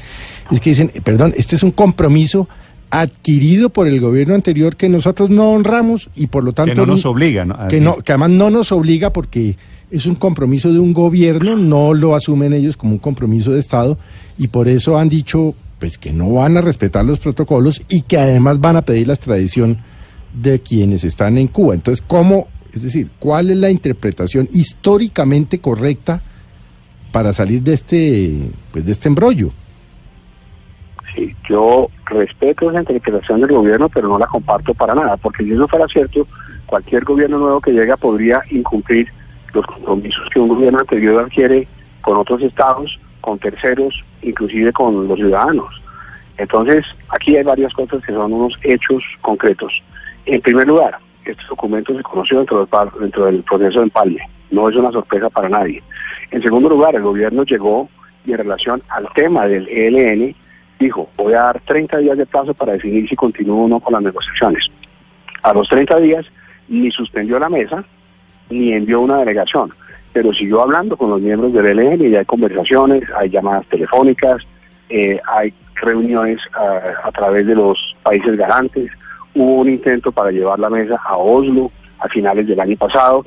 es 0.51 0.59
que 0.59 0.71
dicen, 0.71 0.91
perdón, 1.03 1.33
este 1.37 1.55
es 1.55 1.63
un 1.63 1.71
compromiso 1.71 2.47
adquirido 2.91 3.69
por 3.69 3.87
el 3.87 3.99
gobierno 3.99 4.33
anterior 4.33 4.75
que 4.75 4.89
nosotros 4.89 5.29
no 5.29 5.51
honramos 5.51 6.09
y 6.15 6.27
por 6.27 6.43
lo 6.43 6.53
tanto... 6.53 6.73
Que 6.73 6.79
no 6.79 6.87
nos 6.87 7.05
obliga. 7.05 7.67
Que, 7.69 7.79
no, 7.79 7.97
que 7.97 8.11
además 8.11 8.31
no 8.31 8.49
nos 8.49 8.71
obliga 8.71 9.11
porque 9.13 9.57
es 9.91 10.05
un 10.05 10.15
compromiso 10.15 10.71
de 10.71 10.79
un 10.79 10.93
gobierno, 10.93 11.55
no 11.55 11.93
lo 11.93 12.15
asumen 12.15 12.53
ellos 12.53 12.77
como 12.77 12.93
un 12.93 12.99
compromiso 12.99 13.51
de 13.51 13.59
Estado 13.59 13.97
y 14.37 14.47
por 14.47 14.67
eso 14.67 14.97
han 14.97 15.09
dicho 15.09 15.53
pues 15.79 15.97
que 15.97 16.11
no 16.11 16.33
van 16.33 16.57
a 16.57 16.61
respetar 16.61 17.05
los 17.05 17.19
protocolos 17.19 17.81
y 17.89 18.01
que 18.01 18.17
además 18.17 18.59
van 18.59 18.75
a 18.75 18.81
pedir 18.81 19.07
la 19.07 19.13
extradición 19.13 19.77
de 20.33 20.59
quienes 20.59 21.03
están 21.03 21.37
en 21.37 21.47
Cuba. 21.47 21.73
Entonces, 21.73 22.03
¿cómo, 22.05 22.47
es 22.73 22.83
decir, 22.83 23.09
cuál 23.19 23.49
es 23.49 23.57
la 23.57 23.69
interpretación 23.69 24.47
históricamente 24.51 25.59
correcta 25.59 26.21
para 27.11 27.33
salir 27.33 27.61
de 27.63 27.73
este, 27.73 28.51
pues, 28.71 28.85
de 28.85 28.91
este 28.91 29.07
embrollo? 29.07 29.51
Sí, 31.15 31.35
yo 31.49 31.89
respeto 32.05 32.69
esa 32.69 32.81
interpretación 32.81 33.41
del 33.41 33.51
gobierno, 33.51 33.89
pero 33.89 34.07
no 34.07 34.19
la 34.19 34.27
comparto 34.27 34.73
para 34.73 34.93
nada, 34.93 35.17
porque 35.17 35.43
si 35.43 35.53
eso 35.53 35.67
fuera 35.67 35.87
cierto, 35.87 36.27
cualquier 36.65 37.03
gobierno 37.03 37.39
nuevo 37.39 37.61
que 37.61 37.71
llega 37.71 37.97
podría 37.97 38.41
incumplir 38.51 39.07
los 39.53 39.65
compromisos 39.65 40.29
que 40.31 40.39
un 40.39 40.49
gobierno 40.49 40.79
anterior 40.79 41.23
adquiere 41.23 41.67
con 42.01 42.17
otros 42.17 42.41
estados, 42.43 42.99
con 43.21 43.39
terceros, 43.39 44.03
inclusive 44.21 44.71
con 44.73 45.07
los 45.07 45.17
ciudadanos. 45.17 45.81
Entonces, 46.37 46.85
aquí 47.09 47.35
hay 47.35 47.43
varias 47.43 47.73
cosas 47.73 48.03
que 48.03 48.13
son 48.13 48.31
unos 48.31 48.53
hechos 48.63 49.03
concretos. 49.21 49.73
En 50.25 50.41
primer 50.41 50.67
lugar, 50.67 50.97
este 51.25 51.43
documento 51.49 51.95
se 51.95 52.03
conoció 52.03 52.37
dentro 52.37 52.65
del, 52.65 52.89
dentro 52.99 53.25
del 53.25 53.43
proceso 53.43 53.79
de 53.79 53.85
empalme, 53.85 54.21
no 54.51 54.69
es 54.69 54.75
una 54.75 54.91
sorpresa 54.91 55.29
para 55.29 55.49
nadie. 55.49 55.83
En 56.31 56.41
segundo 56.41 56.69
lugar, 56.69 56.95
el 56.95 57.03
gobierno 57.03 57.43
llegó 57.43 57.89
y 58.25 58.31
en 58.31 58.37
relación 58.37 58.81
al 58.89 59.07
tema 59.15 59.47
del 59.47 59.67
ELN, 59.67 60.35
dijo, 60.79 61.09
voy 61.17 61.33
a 61.33 61.41
dar 61.41 61.61
30 61.61 61.97
días 61.97 62.17
de 62.17 62.25
plazo 62.25 62.53
para 62.53 62.73
definir 62.73 63.07
si 63.09 63.15
continúo 63.15 63.65
o 63.65 63.67
no 63.67 63.79
con 63.79 63.93
las 63.93 64.03
negociaciones. 64.03 64.69
A 65.43 65.53
los 65.53 65.67
30 65.69 65.97
días 65.99 66.25
ni 66.67 66.91
suspendió 66.91 67.39
la 67.39 67.49
mesa, 67.49 67.83
ni 68.49 68.73
envió 68.73 69.01
una 69.01 69.17
delegación, 69.17 69.73
pero 70.13 70.33
siguió 70.33 70.61
hablando 70.61 70.97
con 70.97 71.09
los 71.09 71.21
miembros 71.21 71.53
del 71.53 71.79
ELN 71.79 72.01
y 72.01 72.15
hay 72.15 72.25
conversaciones, 72.25 73.03
hay 73.17 73.29
llamadas 73.29 73.65
telefónicas, 73.67 74.45
eh, 74.89 75.19
hay 75.27 75.53
reuniones 75.75 76.39
a, 76.53 77.07
a 77.07 77.11
través 77.11 77.45
de 77.45 77.55
los 77.55 77.95
países 78.03 78.35
garantes. 78.35 78.91
Hubo 79.35 79.61
un 79.61 79.69
intento 79.69 80.11
para 80.11 80.31
llevar 80.31 80.59
la 80.59 80.69
mesa 80.69 80.99
a 81.05 81.17
Oslo 81.17 81.71
a 81.99 82.07
finales 82.09 82.47
del 82.47 82.59
año 82.59 82.75
pasado. 82.77 83.25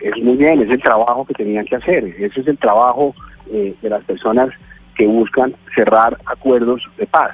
Es 0.00 0.22
muy 0.22 0.36
bien, 0.36 0.60
es 0.62 0.70
el 0.70 0.82
trabajo 0.82 1.24
que 1.24 1.34
tenían 1.34 1.64
que 1.64 1.76
hacer, 1.76 2.04
ese 2.04 2.40
es 2.40 2.46
el 2.46 2.58
trabajo 2.58 3.14
eh, 3.50 3.74
de 3.80 3.88
las 3.88 4.04
personas 4.04 4.50
que 4.94 5.06
buscan 5.06 5.54
cerrar 5.74 6.18
acuerdos 6.26 6.82
de 6.98 7.06
paz. 7.06 7.32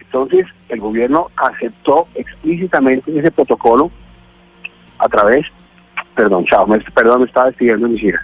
Entonces, 0.00 0.46
el 0.68 0.80
gobierno 0.80 1.28
aceptó 1.36 2.08
explícitamente 2.14 3.16
ese 3.16 3.30
protocolo 3.30 3.90
a 4.98 5.08
través, 5.08 5.46
perdón, 6.14 6.44
chao, 6.46 6.66
me, 6.66 6.78
perdón, 6.80 7.20
me 7.20 7.26
estaba 7.26 7.46
despidiendo 7.46 7.88
mis 7.88 8.02
hijas, 8.02 8.22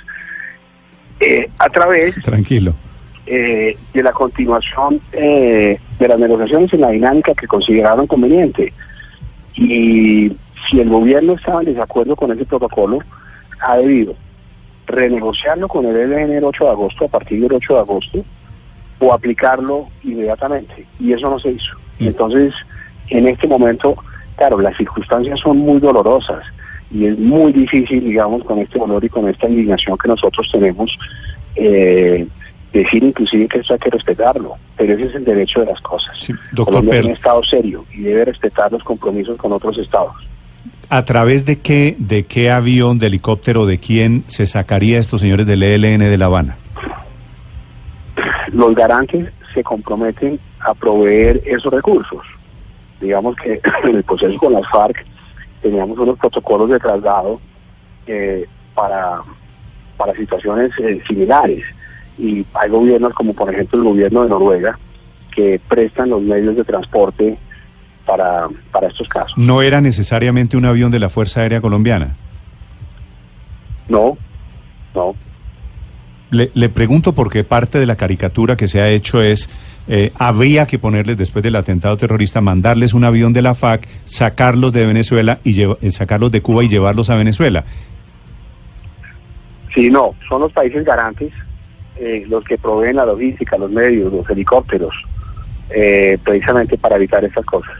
eh, 1.21 1.49
a 1.59 1.69
través 1.69 2.15
Tranquilo. 2.23 2.75
eh, 3.27 3.77
de 3.95 4.03
la 4.03 4.13
continuación 4.13 5.01
eh, 5.13 5.79
de 5.99 6.09
las 6.09 6.19
negociaciones 6.19 6.73
en 6.75 6.81
la 6.83 6.91
dinámica 6.91 7.35
que 7.35 7.47
consideraron 7.47 8.07
conveniente. 8.07 8.73
Y 9.55 10.31
si 10.69 10.81
el 10.81 10.89
gobierno 10.91 11.35
estaba 11.35 11.61
en 11.61 11.67
desacuerdo 11.67 12.17
con 12.17 12.33
ese 12.33 12.45
protocolo, 12.45 12.99
ha 13.61 13.77
debido 13.79 14.15
renegociarlo 14.87 15.69
con 15.69 15.87
el 15.87 15.97
ELN 15.97 16.33
el 16.33 16.45
8 16.45 16.65
de 16.65 16.71
agosto, 16.71 17.05
a 17.07 17.09
partir 17.09 17.41
del 17.41 17.55
8 17.55 17.75
de 17.75 17.81
agosto, 17.81 18.25
o 18.99 19.13
aplicarlo 19.13 19.89
inmediatamente. 20.05 20.87
Y 21.01 21.13
eso 21.13 21.31
no 21.31 21.39
se 21.39 21.51
hizo. 21.53 21.77
Entonces, 21.99 22.53
en 23.09 23.27
este 23.27 23.49
momento, 23.49 23.97
claro, 24.37 24.61
las 24.61 24.77
circunstancias 24.77 25.41
son 25.41 25.59
muy 25.59 25.81
dolorosas 25.81 26.45
y 26.91 27.07
es 27.07 27.19
muy 27.19 27.53
difícil, 27.53 28.05
digamos, 28.05 28.45
con 28.45 28.59
este 28.59 28.79
dolor 28.79 29.05
y 29.05 29.09
con 29.09 29.29
esta 29.29 29.49
indignación 29.49 29.99
que 29.99 30.09
nosotros 30.09 30.49
tenemos, 30.53 30.97
eh, 31.57 32.27
decir 32.73 33.03
inclusive 33.03 33.49
que 33.49 33.59
esto 33.59 33.75
hay 33.75 33.81
que 33.81 33.91
respetarlo, 33.91 34.55
pero 34.77 34.95
ese 34.95 35.07
es 35.07 35.15
el 35.15 35.25
derecho 35.25 35.61
de 35.61 35.67
las 35.67 35.81
cosas. 35.81 36.17
Sí, 36.21 36.33
doctor 36.53 36.75
Colombia 36.77 37.01
es 37.01 37.07
un 37.07 37.13
Estado 37.13 37.43
serio 37.45 37.85
y 37.93 38.03
debe 38.03 38.27
respetar 38.27 38.71
los 38.71 38.85
compromisos 38.85 39.37
con 39.37 39.53
otros 39.53 39.79
estados. 39.79 40.15
¿A 40.89 41.05
través 41.05 41.45
de 41.45 41.59
qué, 41.59 41.97
de 41.99 42.27
qué 42.27 42.51
avión, 42.51 42.99
de 42.99 43.09
helicóptero, 43.09 43.67
de 43.67 43.79
quién 43.79 44.23
se 44.27 44.47
sacaría 44.47 45.01
estos 45.01 45.21
señores 45.21 45.47
del 45.47 45.63
ELN 45.63 45.99
de 45.99 46.19
La 46.19 46.27
Habana? 46.27 46.57
Los 48.53 48.75
garantes 48.75 49.33
se 49.53 49.65
comprometen 49.65 50.39
a 50.61 50.75
proveer 50.75 51.43
esos 51.45 51.73
recursos. 51.73 52.25
Digamos 53.01 53.35
que 53.37 53.61
en 53.85 53.97
el 53.97 54.05
proceso 54.05 54.39
con 54.39 54.53
las 54.53 54.69
FARC 54.71 55.05
teníamos 55.67 55.99
unos 55.99 56.17
protocolos 56.19 56.71
de 56.71 56.79
traslado 56.79 57.41
eh, 58.07 58.47
para, 58.75 59.21
para 59.97 60.15
situaciones 60.15 60.71
eh, 60.79 61.03
similares 61.09 61.65
y 62.19 62.47
hay 62.55 62.71
gobiernos 62.71 63.13
como 63.15 63.35
por 63.35 63.53
ejemplo 63.53 63.79
el 63.79 63.85
gobierno 63.85 64.23
de 64.23 64.29
Noruega 64.29 64.79
que 65.35 65.61
prestan 65.69 66.11
los 66.11 66.23
medios 66.23 66.57
de 66.57 66.65
transporte 66.65 67.37
para, 68.07 68.49
para 68.71 68.87
estos 68.87 69.09
casos. 69.09 69.37
No 69.37 69.61
era 69.61 69.81
necesariamente 69.81 70.57
un 70.57 70.65
avión 70.65 70.93
de 70.93 71.01
la 71.01 71.09
Fuerza 71.09 71.41
Aérea 71.41 71.61
Colombiana. 71.61 72.17
No, 73.89 74.17
no. 74.95 75.15
Le, 76.31 76.51
le 76.55 76.69
pregunto 76.69 77.13
porque 77.13 77.45
parte 77.45 77.79
de 77.79 77.87
la 77.87 77.97
caricatura 77.97 78.57
que 78.57 78.69
se 78.69 78.81
ha 78.81 78.89
hecho 78.89 79.21
es, 79.21 79.51
eh, 79.89 80.13
habría 80.19 80.67
que 80.67 80.79
ponerles 80.79 81.17
después 81.17 81.43
del 81.43 81.57
atentado 81.57 81.97
terrorista, 81.97 82.41
mandarles 82.41 82.95
un 82.95 83.05
avión 83.05 83.33
de 83.33 83.43
la 83.43 83.55
FAC, 83.55 83.87
sacarlos 84.05 84.73
de 84.73 84.87
Venezuela 84.87 85.39
y 85.45 85.53
lleva- 85.53 85.79
eh, 85.81 85.91
sacarlos 85.91 86.31
de 86.33 86.41
Cuba 86.43 86.65
y 86.65 86.69
llevarlos 86.69 87.11
a 87.11 87.15
Venezuela. 87.15 87.65
Sí, 89.75 89.91
no, 89.91 90.15
son 90.29 90.41
los 90.41 90.53
países 90.53 90.85
garantes 90.85 91.33
eh, 91.99 92.25
los 92.29 92.45
que 92.45 92.59
proveen 92.59 92.97
la 92.97 93.07
logística, 93.07 93.57
los 93.59 93.71
medios, 93.71 94.13
los 94.13 94.29
helicópteros, 94.29 94.95
eh, 95.71 96.19
precisamente 96.25 96.77
para 96.79 96.97
evitar 96.97 97.25
estas 97.25 97.45
cosas. 97.45 97.73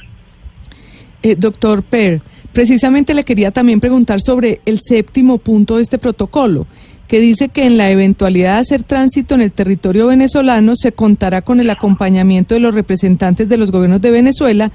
Eh, 1.23 1.35
doctor 1.37 1.83
Per, 1.83 2.21
precisamente 2.53 3.13
le 3.15 3.25
quería 3.25 3.51
también 3.51 3.81
preguntar 3.81 4.21
sobre 4.21 4.61
el 4.65 4.79
séptimo 4.81 5.39
punto 5.39 5.77
de 5.77 5.83
este 5.83 5.99
protocolo, 5.99 6.67
que 7.09 7.21
dice 7.21 7.49
que 7.49 7.67
en 7.67 7.77
la 7.77 7.91
eventualidad 7.91 8.55
de 8.55 8.61
hacer 8.61 8.83
tránsito 8.83 9.35
en 9.35 9.41
el 9.41 9.53
territorio 9.53 10.09
venezolano 10.09 10.75
se 10.77 10.93
contará 10.93 11.43
con 11.43 11.61
el 11.61 11.71
acompañamiento 11.71 12.55
de 12.55 12.61
los 12.61 12.75
representantes 12.75 13.49
de 13.49 13.57
los 13.57 13.71
gobiernos 13.71 14.01
de 14.01 14.11
Venezuela 14.11 14.73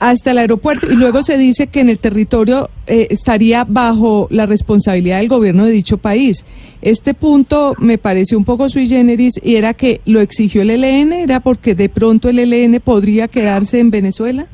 hasta 0.00 0.30
el 0.30 0.38
aeropuerto 0.38 0.90
y 0.90 0.94
luego 0.96 1.22
se 1.22 1.36
dice 1.36 1.66
que 1.66 1.80
en 1.80 1.90
el 1.90 1.98
territorio 1.98 2.70
eh, 2.86 3.08
estaría 3.10 3.64
bajo 3.64 4.28
la 4.30 4.46
responsabilidad 4.46 5.18
del 5.18 5.28
gobierno 5.28 5.66
de 5.66 5.72
dicho 5.72 5.98
país. 5.98 6.44
Este 6.80 7.12
punto 7.12 7.74
me 7.78 7.98
pareció 7.98 8.38
un 8.38 8.46
poco 8.46 8.70
sui 8.70 8.88
generis 8.88 9.34
y 9.42 9.56
era 9.56 9.74
que 9.74 10.00
lo 10.06 10.20
exigió 10.20 10.62
el 10.62 10.70
ELN, 10.70 11.12
era 11.12 11.40
porque 11.40 11.74
de 11.74 11.90
pronto 11.90 12.30
el 12.30 12.38
ELN 12.38 12.80
podría 12.80 13.28
quedarse 13.28 13.78
en 13.78 13.90
Venezuela. 13.90 14.46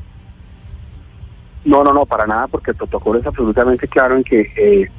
No, 1.63 1.83
no, 1.83 1.93
no, 1.93 2.05
para 2.05 2.27
nada, 2.27 2.47
porque 2.47 2.71
el 2.71 2.77
protocolo 2.77 3.19
es 3.19 3.25
absolutamente 3.25 3.87
claro 3.87 4.17
en 4.17 4.23
que 4.23 4.41
eh, 4.57 4.91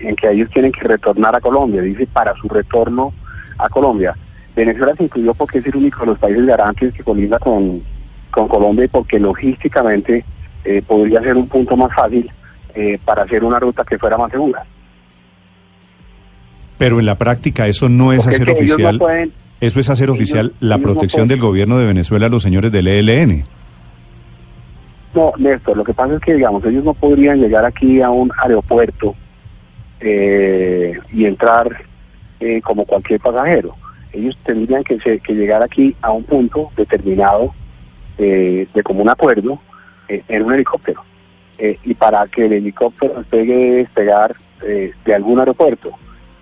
en 0.00 0.14
que 0.16 0.30
ellos 0.30 0.50
tienen 0.50 0.72
que 0.72 0.82
retornar 0.86 1.34
a 1.36 1.40
Colombia. 1.40 1.82
Dice 1.82 2.06
para 2.06 2.34
su 2.36 2.48
retorno 2.48 3.12
a 3.58 3.68
Colombia. 3.68 4.14
Venezuela 4.54 4.94
se 4.96 5.04
incluyó 5.04 5.34
porque 5.34 5.58
es 5.58 5.66
el 5.66 5.76
único 5.76 6.00
de 6.00 6.06
los 6.06 6.18
países 6.18 6.44
garantes 6.46 6.94
que 6.94 7.02
colinda 7.04 7.38
con, 7.38 7.82
con 8.30 8.48
Colombia 8.48 8.84
y 8.86 8.88
porque 8.88 9.18
logísticamente 9.18 10.24
eh, 10.64 10.82
podría 10.86 11.20
ser 11.20 11.36
un 11.36 11.46
punto 11.48 11.76
más 11.76 11.94
fácil 11.94 12.30
eh, 12.74 12.98
para 13.04 13.22
hacer 13.22 13.44
una 13.44 13.58
ruta 13.58 13.84
que 13.84 13.98
fuera 13.98 14.16
más 14.16 14.30
segura. 14.30 14.64
Pero 16.78 16.98
en 17.00 17.06
la 17.06 17.16
práctica 17.16 17.66
eso 17.66 17.88
no 17.88 18.12
es 18.12 18.24
Porque 18.24 18.36
hacer 18.36 18.46
que 18.46 18.52
ellos 18.52 18.68
no 18.68 18.74
oficial, 18.74 18.98
pueden- 18.98 19.32
eso 19.60 19.80
es 19.80 19.88
hacer 19.90 20.04
ellos- 20.04 20.16
oficial 20.16 20.52
la 20.60 20.74
ellos 20.76 20.84
protección 20.90 21.28
del 21.28 21.40
gobierno 21.40 21.78
de 21.78 21.86
Venezuela 21.86 22.26
a 22.26 22.28
los 22.28 22.42
señores 22.42 22.70
del 22.72 22.86
ELN. 22.88 23.44
No, 25.14 25.32
Néstor, 25.38 25.78
lo 25.78 25.84
que 25.84 25.94
pasa 25.94 26.14
es 26.14 26.20
que, 26.20 26.34
digamos, 26.34 26.62
ellos 26.66 26.84
no 26.84 26.92
podrían 26.92 27.40
llegar 27.40 27.64
aquí 27.64 28.02
a 28.02 28.10
un 28.10 28.30
aeropuerto 28.42 29.14
eh, 30.00 30.98
y 31.12 31.24
entrar 31.26 31.84
eh, 32.40 32.60
como 32.62 32.84
cualquier 32.84 33.20
pasajero. 33.20 33.74
Ellos 34.12 34.36
tendrían 34.44 34.84
que, 34.84 34.98
se- 35.00 35.20
que 35.20 35.34
llegar 35.34 35.62
aquí 35.62 35.94
a 36.02 36.12
un 36.12 36.24
punto 36.24 36.70
determinado 36.76 37.54
eh, 38.18 38.66
de 38.72 38.82
común 38.82 39.08
acuerdo 39.08 39.60
eh, 40.08 40.22
en 40.28 40.42
un 40.42 40.54
helicóptero. 40.54 41.02
Eh, 41.58 41.78
y 41.84 41.94
para 41.94 42.26
que 42.26 42.46
el 42.46 42.52
helicóptero 42.52 43.14
despegue, 43.14 43.76
despegar 43.76 44.36
eh, 44.62 44.92
de 45.04 45.14
algún 45.14 45.38
aeropuerto, 45.38 45.90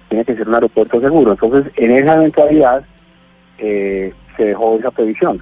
tiene 0.09 0.25
que 0.25 0.35
ser 0.37 0.49
un 0.49 0.55
aeropuerto 0.55 1.01
seguro. 1.01 1.33
Entonces, 1.33 1.73
en 1.77 1.91
esa 1.93 2.15
eventualidad 2.15 2.85
se 3.59 4.13
dejó 4.45 4.77
esa 4.79 4.91
previsión. 4.91 5.41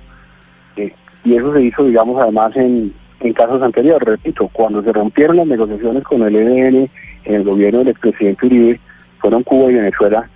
Y 1.25 1.37
eso 1.37 1.53
se 1.55 1.63
hizo, 1.63 1.85
digamos, 1.85 2.21
además 2.21 2.55
en, 2.57 2.93
en 3.21 3.33
casos 3.33 3.63
anteriores. 3.63 4.07
Repito, 4.07 4.49
cuando 4.53 4.83
se 4.83 4.93
rompieron 4.93 5.37
las 5.37 5.47
negociaciones 5.47 6.03
con 6.03 6.23
el 6.23 6.35
EDN 6.35 6.91
en 7.25 7.35
el 7.35 7.45
gobierno 7.45 7.81
del 7.81 7.89
expresidente 7.89 8.47
Uribe, 8.47 8.81
fueron 9.19 9.43
Cuba 9.43 9.71
y 9.71 9.75
Venezuela 9.75 10.29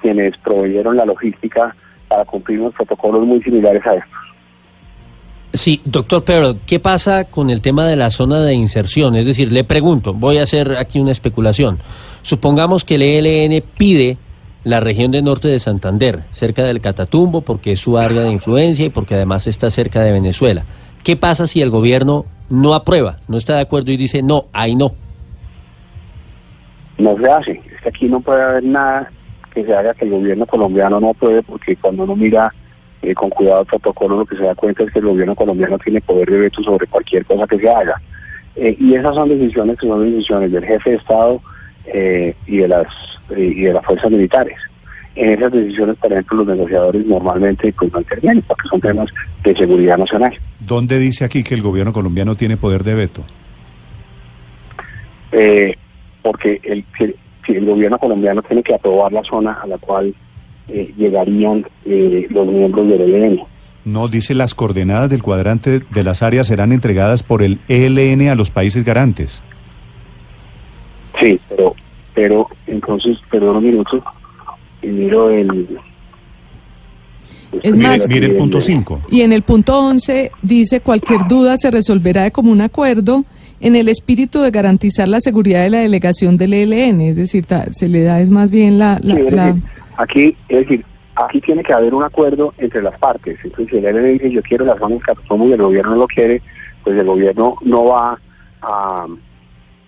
quienes 0.00 0.36
proveyeron 0.38 0.96
la 0.96 1.06
logística 1.06 1.74
para 2.08 2.24
cumplir 2.26 2.60
unos 2.60 2.74
protocolos 2.74 3.24
muy 3.24 3.42
similares 3.42 3.84
a 3.86 3.94
estos. 3.94 4.24
Sí, 5.54 5.80
doctor 5.84 6.24
Pero, 6.24 6.56
¿qué 6.66 6.80
pasa 6.80 7.24
con 7.24 7.48
el 7.48 7.60
tema 7.60 7.86
de 7.86 7.96
la 7.96 8.10
zona 8.10 8.42
de 8.42 8.54
inserción? 8.54 9.14
Es 9.14 9.26
decir, 9.26 9.52
le 9.52 9.64
pregunto, 9.64 10.12
voy 10.12 10.38
a 10.38 10.42
hacer 10.42 10.76
aquí 10.76 10.98
una 10.98 11.12
especulación. 11.12 11.78
Supongamos 12.22 12.84
que 12.84 12.96
el 12.96 13.02
ELN 13.02 13.62
pide 13.78 14.18
la 14.64 14.80
región 14.80 15.12
del 15.12 15.24
norte 15.24 15.48
de 15.48 15.58
Santander, 15.58 16.24
cerca 16.32 16.64
del 16.64 16.80
Catatumbo, 16.80 17.42
porque 17.42 17.72
es 17.72 17.80
su 17.80 17.96
área 17.96 18.22
de 18.22 18.32
influencia 18.32 18.86
y 18.86 18.90
porque 18.90 19.14
además 19.14 19.46
está 19.46 19.70
cerca 19.70 20.00
de 20.00 20.12
Venezuela. 20.12 20.64
¿Qué 21.04 21.16
pasa 21.16 21.46
si 21.46 21.62
el 21.62 21.70
gobierno 21.70 22.24
no 22.50 22.74
aprueba, 22.74 23.18
no 23.28 23.36
está 23.36 23.54
de 23.54 23.62
acuerdo 23.62 23.92
y 23.92 23.96
dice 23.96 24.22
no, 24.22 24.46
ahí 24.52 24.74
no? 24.74 24.92
No 27.04 27.18
se 27.18 27.30
hace. 27.30 27.62
Es 27.74 27.82
que 27.82 27.88
aquí 27.90 28.08
no 28.08 28.20
puede 28.20 28.42
haber 28.42 28.64
nada 28.64 29.10
que 29.52 29.62
se 29.62 29.74
haga 29.74 29.92
que 29.92 30.06
el 30.06 30.12
gobierno 30.12 30.46
colombiano 30.46 30.98
no 30.98 31.12
puede, 31.12 31.42
porque 31.42 31.76
cuando 31.76 32.04
uno 32.04 32.16
mira 32.16 32.52
eh, 33.02 33.14
con 33.14 33.28
cuidado 33.28 33.60
el 33.60 33.66
protocolo, 33.66 34.16
lo 34.16 34.24
que 34.24 34.36
se 34.36 34.44
da 34.44 34.54
cuenta 34.54 34.84
es 34.84 34.90
que 34.90 35.00
el 35.00 35.04
gobierno 35.04 35.34
colombiano 35.34 35.78
tiene 35.78 36.00
poder 36.00 36.30
de 36.30 36.38
veto 36.38 36.62
sobre 36.62 36.86
cualquier 36.86 37.26
cosa 37.26 37.46
que 37.46 37.58
se 37.58 37.68
haga. 37.68 38.00
Eh, 38.56 38.74
y 38.80 38.94
esas 38.94 39.14
son 39.14 39.28
decisiones 39.28 39.78
que 39.78 39.86
son 39.86 40.10
decisiones 40.10 40.50
del 40.50 40.64
jefe 40.64 40.90
de 40.90 40.96
Estado 40.96 41.42
eh, 41.86 42.34
y 42.46 42.56
de 42.56 42.68
las 42.68 42.86
y 43.36 43.62
de 43.62 43.74
las 43.74 43.84
fuerzas 43.84 44.10
militares. 44.10 44.56
En 45.14 45.30
esas 45.30 45.52
decisiones, 45.52 45.96
por 45.96 46.10
ejemplo, 46.10 46.38
los 46.38 46.56
negociadores 46.56 47.04
normalmente 47.04 47.70
pues 47.74 47.92
no 47.92 47.98
intervienen 47.98 48.42
porque 48.48 48.68
son 48.68 48.80
temas 48.80 49.10
de 49.42 49.54
seguridad 49.54 49.98
nacional. 49.98 50.32
¿Dónde 50.58 50.98
dice 50.98 51.26
aquí 51.26 51.44
que 51.44 51.54
el 51.54 51.60
gobierno 51.60 51.92
colombiano 51.92 52.34
tiene 52.34 52.56
poder 52.56 52.82
de 52.82 52.94
veto? 52.94 53.24
eh, 55.34 55.76
porque 56.24 56.60
el, 56.64 56.84
si- 56.98 57.14
si 57.46 57.52
el 57.52 57.64
gobierno 57.66 57.98
colombiano 57.98 58.42
tiene 58.42 58.62
que 58.64 58.74
aprobar 58.74 59.12
la 59.12 59.22
zona 59.22 59.58
a 59.62 59.66
la 59.68 59.78
cual 59.78 60.12
eh, 60.68 60.92
llegarían 60.96 61.64
eh, 61.84 62.26
los 62.30 62.46
miembros 62.48 62.88
del 62.88 63.02
ELN. 63.02 63.40
No 63.84 64.08
dice 64.08 64.34
las 64.34 64.54
coordenadas 64.54 65.10
del 65.10 65.22
cuadrante 65.22 65.80
de 65.80 66.02
las 66.02 66.22
áreas 66.22 66.46
serán 66.46 66.72
entregadas 66.72 67.22
por 67.22 67.42
el 67.42 67.60
ELN 67.68 68.28
a 68.30 68.34
los 68.34 68.50
países 68.50 68.82
garantes. 68.84 69.42
Sí, 71.20 71.38
pero 71.50 71.74
pero 72.14 72.46
entonces, 72.66 73.18
perdón 73.30 73.56
un 73.56 73.64
minuto, 73.64 74.02
y 74.82 74.86
miro 74.86 75.30
el... 75.30 75.78
Es 77.62 77.76
Mire, 77.76 77.88
más- 77.98 78.08
mire 78.08 78.26
el 78.26 78.36
punto 78.36 78.60
5. 78.60 79.02
Y 79.10 79.20
en 79.22 79.32
el 79.32 79.42
punto 79.42 79.78
11 79.78 80.30
dice 80.42 80.80
cualquier 80.80 81.26
duda 81.28 81.56
se 81.56 81.70
resolverá 81.70 82.22
de 82.22 82.30
común 82.32 82.60
acuerdo 82.60 83.24
en 83.60 83.76
el 83.76 83.88
espíritu 83.88 84.40
de 84.40 84.50
garantizar 84.50 85.08
la 85.08 85.20
seguridad 85.20 85.62
de 85.64 85.70
la 85.70 85.78
delegación 85.78 86.36
del 86.36 86.52
ELN, 86.54 87.00
es 87.00 87.16
decir, 87.16 87.46
ta- 87.46 87.66
se 87.72 87.88
le 87.88 88.02
da 88.02 88.20
es 88.20 88.30
más 88.30 88.50
bien 88.50 88.78
la... 88.78 88.98
la- 89.02 89.14
Sí, 89.16 89.22
es 89.26 89.32
la- 89.32 89.46
decir, 89.46 89.62
aquí, 89.96 90.36
es 90.48 90.58
decir, 90.58 90.84
aquí 91.16 91.40
tiene 91.40 91.62
que 91.62 91.72
haber 91.72 91.94
un 91.94 92.02
acuerdo 92.02 92.52
entre 92.58 92.82
las 92.82 92.98
partes. 92.98 93.38
Entonces, 93.44 93.70
si 93.70 93.78
el 93.78 93.84
ELN 93.86 94.12
dice 94.14 94.30
yo 94.30 94.42
quiero 94.42 94.64
las 94.64 94.78
zonas 94.78 95.02
Catatumbo 95.02 95.48
y 95.48 95.52
el 95.52 95.62
gobierno 95.62 95.92
no 95.92 95.96
lo 95.98 96.06
quiere, 96.08 96.42
pues 96.82 96.98
el 96.98 97.06
gobierno 97.06 97.56
no 97.62 97.84
va 97.86 98.18
a, 98.62 99.06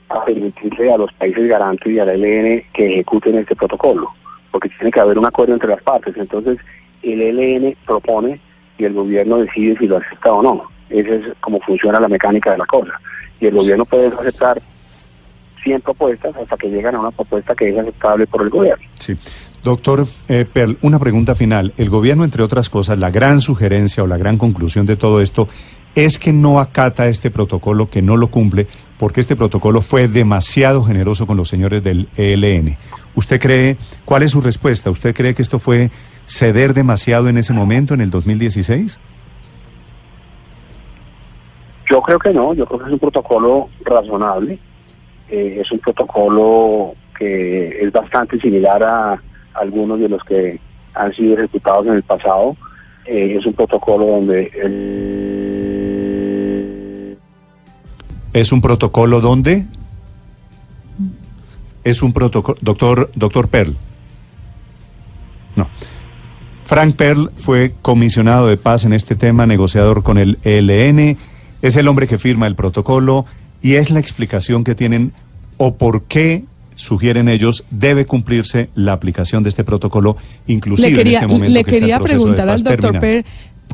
a 0.08 0.24
permitirle 0.24 0.92
a 0.92 0.96
los 0.98 1.12
países 1.14 1.46
garantes 1.48 1.92
y 1.92 1.98
al 1.98 2.08
ELN 2.08 2.62
que 2.72 2.86
ejecuten 2.92 3.36
este 3.38 3.56
protocolo, 3.56 4.08
porque 4.52 4.68
tiene 4.70 4.90
que 4.92 5.00
haber 5.00 5.18
un 5.18 5.26
acuerdo 5.26 5.52
entre 5.54 5.68
las 5.68 5.82
partes. 5.82 6.16
Entonces, 6.16 6.58
el 7.02 7.20
ELN 7.20 7.76
propone 7.84 8.40
y 8.78 8.84
el 8.84 8.92
gobierno 8.94 9.38
decide 9.38 9.76
si 9.78 9.86
lo 9.86 9.96
acepta 9.98 10.32
o 10.32 10.42
no. 10.42 10.62
Esa 10.90 11.14
es 11.14 11.24
como 11.40 11.60
funciona 11.60 12.00
la 12.00 12.08
mecánica 12.08 12.52
de 12.52 12.58
la 12.58 12.66
cosa. 12.66 13.00
Y 13.40 13.46
el 13.46 13.54
gobierno 13.54 13.84
puede 13.84 14.06
aceptar 14.08 14.60
100 15.62 15.80
propuestas 15.80 16.34
hasta 16.36 16.56
que 16.56 16.68
llegan 16.68 16.94
a 16.94 17.00
una 17.00 17.10
propuesta 17.10 17.54
que 17.54 17.68
es 17.68 17.78
aceptable 17.78 18.26
por 18.26 18.42
el 18.42 18.50
gobierno. 18.50 18.84
Sí. 19.00 19.16
Doctor 19.64 20.06
eh, 20.28 20.46
Perl, 20.50 20.78
una 20.82 21.00
pregunta 21.00 21.34
final. 21.34 21.74
El 21.76 21.90
gobierno, 21.90 22.22
entre 22.22 22.44
otras 22.44 22.70
cosas, 22.70 22.98
la 22.98 23.10
gran 23.10 23.40
sugerencia 23.40 24.04
o 24.04 24.06
la 24.06 24.16
gran 24.16 24.38
conclusión 24.38 24.86
de 24.86 24.94
todo 24.94 25.20
esto 25.20 25.48
es 25.96 26.20
que 26.20 26.32
no 26.32 26.60
acata 26.60 27.08
este 27.08 27.30
protocolo, 27.30 27.90
que 27.90 28.02
no 28.02 28.16
lo 28.16 28.28
cumple, 28.28 28.68
porque 28.96 29.20
este 29.20 29.34
protocolo 29.34 29.82
fue 29.82 30.06
demasiado 30.06 30.84
generoso 30.84 31.26
con 31.26 31.36
los 31.36 31.48
señores 31.48 31.82
del 31.82 32.08
ELN. 32.16 32.76
¿Usted 33.16 33.40
cree, 33.40 33.76
cuál 34.04 34.22
es 34.22 34.30
su 34.30 34.40
respuesta? 34.40 34.90
¿Usted 34.90 35.14
cree 35.14 35.34
que 35.34 35.42
esto 35.42 35.58
fue 35.58 35.90
ceder 36.26 36.74
demasiado 36.74 37.28
en 37.28 37.38
ese 37.38 37.52
momento, 37.52 37.94
en 37.94 38.02
el 38.02 38.10
2016? 38.10 39.00
Yo 41.88 42.02
creo 42.02 42.18
que 42.18 42.32
no, 42.32 42.54
yo 42.54 42.66
creo 42.66 42.80
que 42.80 42.86
es 42.86 42.92
un 42.92 42.98
protocolo 42.98 43.68
razonable, 43.84 44.58
eh, 45.28 45.58
es 45.60 45.70
un 45.70 45.78
protocolo 45.78 46.94
que 47.18 47.80
es 47.80 47.92
bastante 47.92 48.38
similar 48.40 48.82
a 48.82 49.22
algunos 49.54 49.98
de 50.00 50.08
los 50.08 50.22
que 50.24 50.60
han 50.94 51.12
sido 51.14 51.34
ejecutados 51.34 51.86
en 51.86 51.94
el 51.94 52.02
pasado, 52.02 52.56
Eh, 53.08 53.36
es 53.38 53.46
un 53.46 53.52
protocolo 53.52 54.04
donde 54.04 54.50
¿Es 58.32 58.50
un 58.52 58.60
protocolo 58.60 59.20
donde? 59.20 59.64
Es 61.84 62.02
un 62.02 62.12
protocolo, 62.12 62.58
doctor, 62.60 63.10
doctor 63.14 63.48
Perl. 63.48 63.76
No. 65.54 65.68
Frank 66.66 66.96
Perl 66.96 67.30
fue 67.36 67.74
comisionado 67.80 68.48
de 68.48 68.56
paz 68.56 68.84
en 68.84 68.92
este 68.92 69.14
tema, 69.14 69.46
negociador 69.46 70.02
con 70.02 70.18
el 70.18 70.38
ELN, 70.42 71.16
es 71.66 71.76
el 71.76 71.88
hombre 71.88 72.06
que 72.06 72.18
firma 72.18 72.46
el 72.46 72.54
protocolo 72.54 73.26
y 73.62 73.74
es 73.74 73.90
la 73.90 74.00
explicación 74.00 74.64
que 74.64 74.74
tienen 74.74 75.12
o 75.56 75.76
por 75.76 76.04
qué 76.04 76.44
sugieren 76.74 77.28
ellos 77.28 77.64
debe 77.70 78.04
cumplirse 78.04 78.68
la 78.74 78.92
aplicación 78.92 79.42
de 79.42 79.48
este 79.48 79.64
protocolo, 79.64 80.16
inclusive 80.46 80.90
le 80.90 80.96
quería, 80.96 81.18
en 81.18 81.24
este 81.24 81.32
momento 81.32 81.52
le 81.54 81.64
que 81.64 81.70
está 81.70 81.76
el 81.76 81.80
quería 81.80 81.98
proceso 81.98 82.18
de 82.18 82.34
preguntar 82.34 82.48
al 82.50 82.62
doctor. 82.62 83.24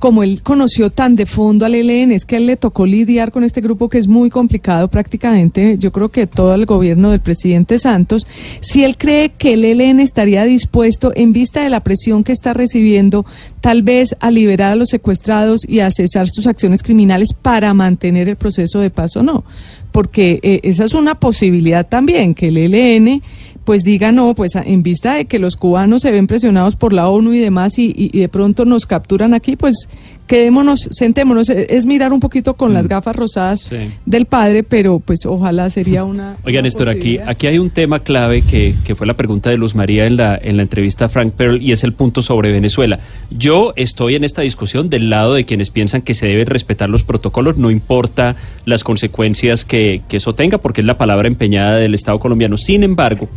Como 0.00 0.22
él 0.22 0.42
conoció 0.42 0.90
tan 0.90 1.14
de 1.14 1.26
fondo 1.26 1.64
al 1.64 1.74
ELN, 1.74 2.12
es 2.12 2.24
que 2.24 2.34
a 2.34 2.38
él 2.38 2.46
le 2.46 2.56
tocó 2.56 2.86
lidiar 2.86 3.30
con 3.30 3.44
este 3.44 3.60
grupo 3.60 3.88
que 3.88 3.98
es 3.98 4.08
muy 4.08 4.30
complicado 4.30 4.88
prácticamente, 4.88 5.76
yo 5.78 5.92
creo 5.92 6.10
que 6.10 6.26
todo 6.26 6.54
el 6.54 6.66
gobierno 6.66 7.10
del 7.10 7.20
presidente 7.20 7.78
Santos, 7.78 8.26
si 8.60 8.82
él 8.82 8.96
cree 8.96 9.30
que 9.30 9.52
el 9.52 9.64
ELN 9.64 10.00
estaría 10.00 10.44
dispuesto, 10.44 11.12
en 11.14 11.32
vista 11.32 11.62
de 11.62 11.70
la 11.70 11.80
presión 11.80 12.24
que 12.24 12.32
está 12.32 12.52
recibiendo, 12.52 13.24
tal 13.60 13.82
vez 13.82 14.16
a 14.18 14.30
liberar 14.30 14.72
a 14.72 14.76
los 14.76 14.88
secuestrados 14.88 15.60
y 15.68 15.80
a 15.80 15.90
cesar 15.90 16.28
sus 16.28 16.46
acciones 16.46 16.82
criminales 16.82 17.32
para 17.32 17.72
mantener 17.72 18.28
el 18.28 18.36
proceso 18.36 18.80
de 18.80 18.90
paz 18.90 19.16
o 19.16 19.22
no, 19.22 19.44
porque 19.92 20.40
eh, 20.42 20.60
esa 20.64 20.84
es 20.84 20.94
una 20.94 21.14
posibilidad 21.14 21.86
también, 21.86 22.34
que 22.34 22.48
el 22.48 22.56
ELN 22.56 23.22
pues 23.64 23.82
diga 23.84 24.10
no, 24.12 24.34
pues 24.34 24.52
en 24.56 24.82
vista 24.82 25.14
de 25.14 25.24
que 25.26 25.38
los 25.38 25.56
cubanos 25.56 26.02
se 26.02 26.10
ven 26.10 26.26
presionados 26.26 26.74
por 26.76 26.92
la 26.92 27.08
ONU 27.08 27.32
y 27.32 27.38
demás 27.38 27.78
y, 27.78 27.86
y- 27.96 28.10
y 28.12 28.20
de 28.20 28.28
pronto 28.28 28.64
nos 28.64 28.86
capturan 28.86 29.34
aquí, 29.34 29.54
pues 29.56 29.88
quedémonos, 30.32 30.88
sentémonos, 30.92 31.50
es, 31.50 31.68
es 31.68 31.84
mirar 31.84 32.10
un 32.10 32.18
poquito 32.18 32.54
con 32.54 32.72
las 32.72 32.88
gafas 32.88 33.14
rosadas 33.14 33.60
Sí. 33.60 33.76
del 34.06 34.24
padre, 34.24 34.62
pero 34.62 34.98
pues 34.98 35.26
ojalá 35.26 35.68
sería 35.68 36.04
una... 36.12 36.38
Oiga, 36.42 36.60
una 36.60 36.62
Néstor, 36.62 36.88
aquí, 36.88 37.18
aquí 37.18 37.48
hay 37.48 37.58
un 37.58 37.68
tema 37.68 37.98
clave 38.00 38.40
que, 38.40 38.74
que 38.82 38.94
fue 38.94 39.06
la 39.06 39.12
pregunta 39.12 39.50
de 39.50 39.58
Luz 39.58 39.74
María 39.74 40.06
en 40.06 40.16
la, 40.16 40.40
en 40.42 40.56
la 40.56 40.62
entrevista 40.62 41.04
a 41.04 41.08
Frank 41.10 41.34
Pearl 41.34 41.60
y 41.60 41.72
es 41.72 41.84
el 41.84 41.92
punto 41.92 42.22
sobre 42.22 42.50
Venezuela. 42.50 42.98
Yo 43.30 43.74
estoy 43.76 44.14
en 44.14 44.24
esta 44.24 44.40
discusión 44.40 44.88
del 44.88 45.10
lado 45.10 45.34
de 45.34 45.44
quienes 45.44 45.68
piensan 45.68 46.00
que 46.00 46.14
se 46.14 46.28
deben 46.28 46.46
respetar 46.46 46.88
los 46.88 47.02
protocolos, 47.04 47.58
no 47.58 47.70
importa 47.70 48.34
las 48.64 48.84
consecuencias 48.84 49.66
que, 49.66 50.00
que 50.08 50.16
eso 50.16 50.34
tenga, 50.34 50.56
porque 50.56 50.80
es 50.80 50.86
la 50.86 50.96
palabra 50.96 51.28
empeñada 51.28 51.76
del 51.76 51.92
Estado 51.92 52.18
colombiano. 52.18 52.56
Sin 52.56 52.84
embargo, 52.84 53.28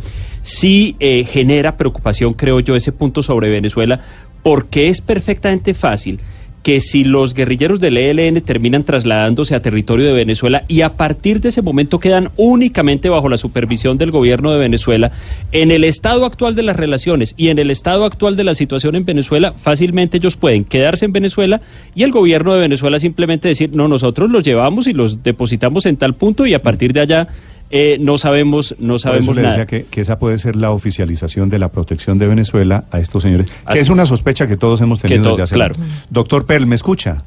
sí 0.42 0.96
eh, 0.98 1.26
genera 1.30 1.76
preocupación, 1.76 2.32
creo 2.32 2.60
yo, 2.60 2.74
ese 2.74 2.92
punto 2.92 3.22
sobre 3.22 3.50
Venezuela, 3.50 4.00
porque 4.42 4.88
es 4.88 5.02
perfectamente 5.02 5.74
fácil 5.74 6.20
que 6.66 6.80
si 6.80 7.04
los 7.04 7.32
guerrilleros 7.32 7.78
del 7.78 7.96
ELN 7.96 8.40
terminan 8.40 8.82
trasladándose 8.82 9.54
a 9.54 9.62
territorio 9.62 10.04
de 10.04 10.12
Venezuela 10.12 10.64
y 10.66 10.80
a 10.80 10.94
partir 10.94 11.40
de 11.40 11.50
ese 11.50 11.62
momento 11.62 12.00
quedan 12.00 12.30
únicamente 12.34 13.08
bajo 13.08 13.28
la 13.28 13.36
supervisión 13.36 13.98
del 13.98 14.10
gobierno 14.10 14.50
de 14.50 14.58
Venezuela, 14.58 15.12
en 15.52 15.70
el 15.70 15.84
estado 15.84 16.24
actual 16.24 16.56
de 16.56 16.64
las 16.64 16.74
relaciones 16.74 17.34
y 17.36 17.50
en 17.50 17.60
el 17.60 17.70
estado 17.70 18.04
actual 18.04 18.34
de 18.34 18.42
la 18.42 18.54
situación 18.54 18.96
en 18.96 19.04
Venezuela, 19.04 19.52
fácilmente 19.52 20.16
ellos 20.16 20.36
pueden 20.36 20.64
quedarse 20.64 21.04
en 21.04 21.12
Venezuela 21.12 21.60
y 21.94 22.02
el 22.02 22.10
gobierno 22.10 22.52
de 22.52 22.62
Venezuela 22.62 22.98
simplemente 22.98 23.46
decir, 23.46 23.70
no, 23.72 23.86
nosotros 23.86 24.28
los 24.28 24.42
llevamos 24.42 24.88
y 24.88 24.92
los 24.92 25.22
depositamos 25.22 25.86
en 25.86 25.96
tal 25.96 26.14
punto 26.14 26.46
y 26.46 26.54
a 26.54 26.62
partir 26.62 26.92
de 26.92 26.98
allá 26.98 27.28
eh, 27.70 27.96
no 28.00 28.16
sabemos, 28.18 28.74
no 28.78 28.86
Por 28.88 28.94
eso 28.96 29.08
sabemos 29.08 29.36
le 29.36 29.42
nada. 29.42 29.56
decía 29.56 29.66
que, 29.66 29.84
que 29.86 30.00
esa 30.00 30.18
puede 30.18 30.38
ser 30.38 30.56
la 30.56 30.70
oficialización 30.70 31.48
de 31.48 31.58
la 31.58 31.68
protección 31.70 32.18
de 32.18 32.26
Venezuela 32.26 32.84
a 32.90 32.98
estos 33.00 33.22
señores, 33.22 33.50
Así 33.64 33.74
que 33.74 33.80
es 33.80 33.86
es. 33.86 33.90
una 33.90 34.06
sospecha 34.06 34.46
que 34.46 34.56
todos 34.56 34.80
hemos 34.80 35.00
tenido 35.00 35.22
Que 35.22 35.24
to- 35.24 35.30
desde 35.32 35.42
hace 35.42 35.54
claro. 35.54 35.74
Doctor 36.10 36.46
Perl, 36.46 36.66
¿me 36.66 36.74
escucha? 36.76 37.22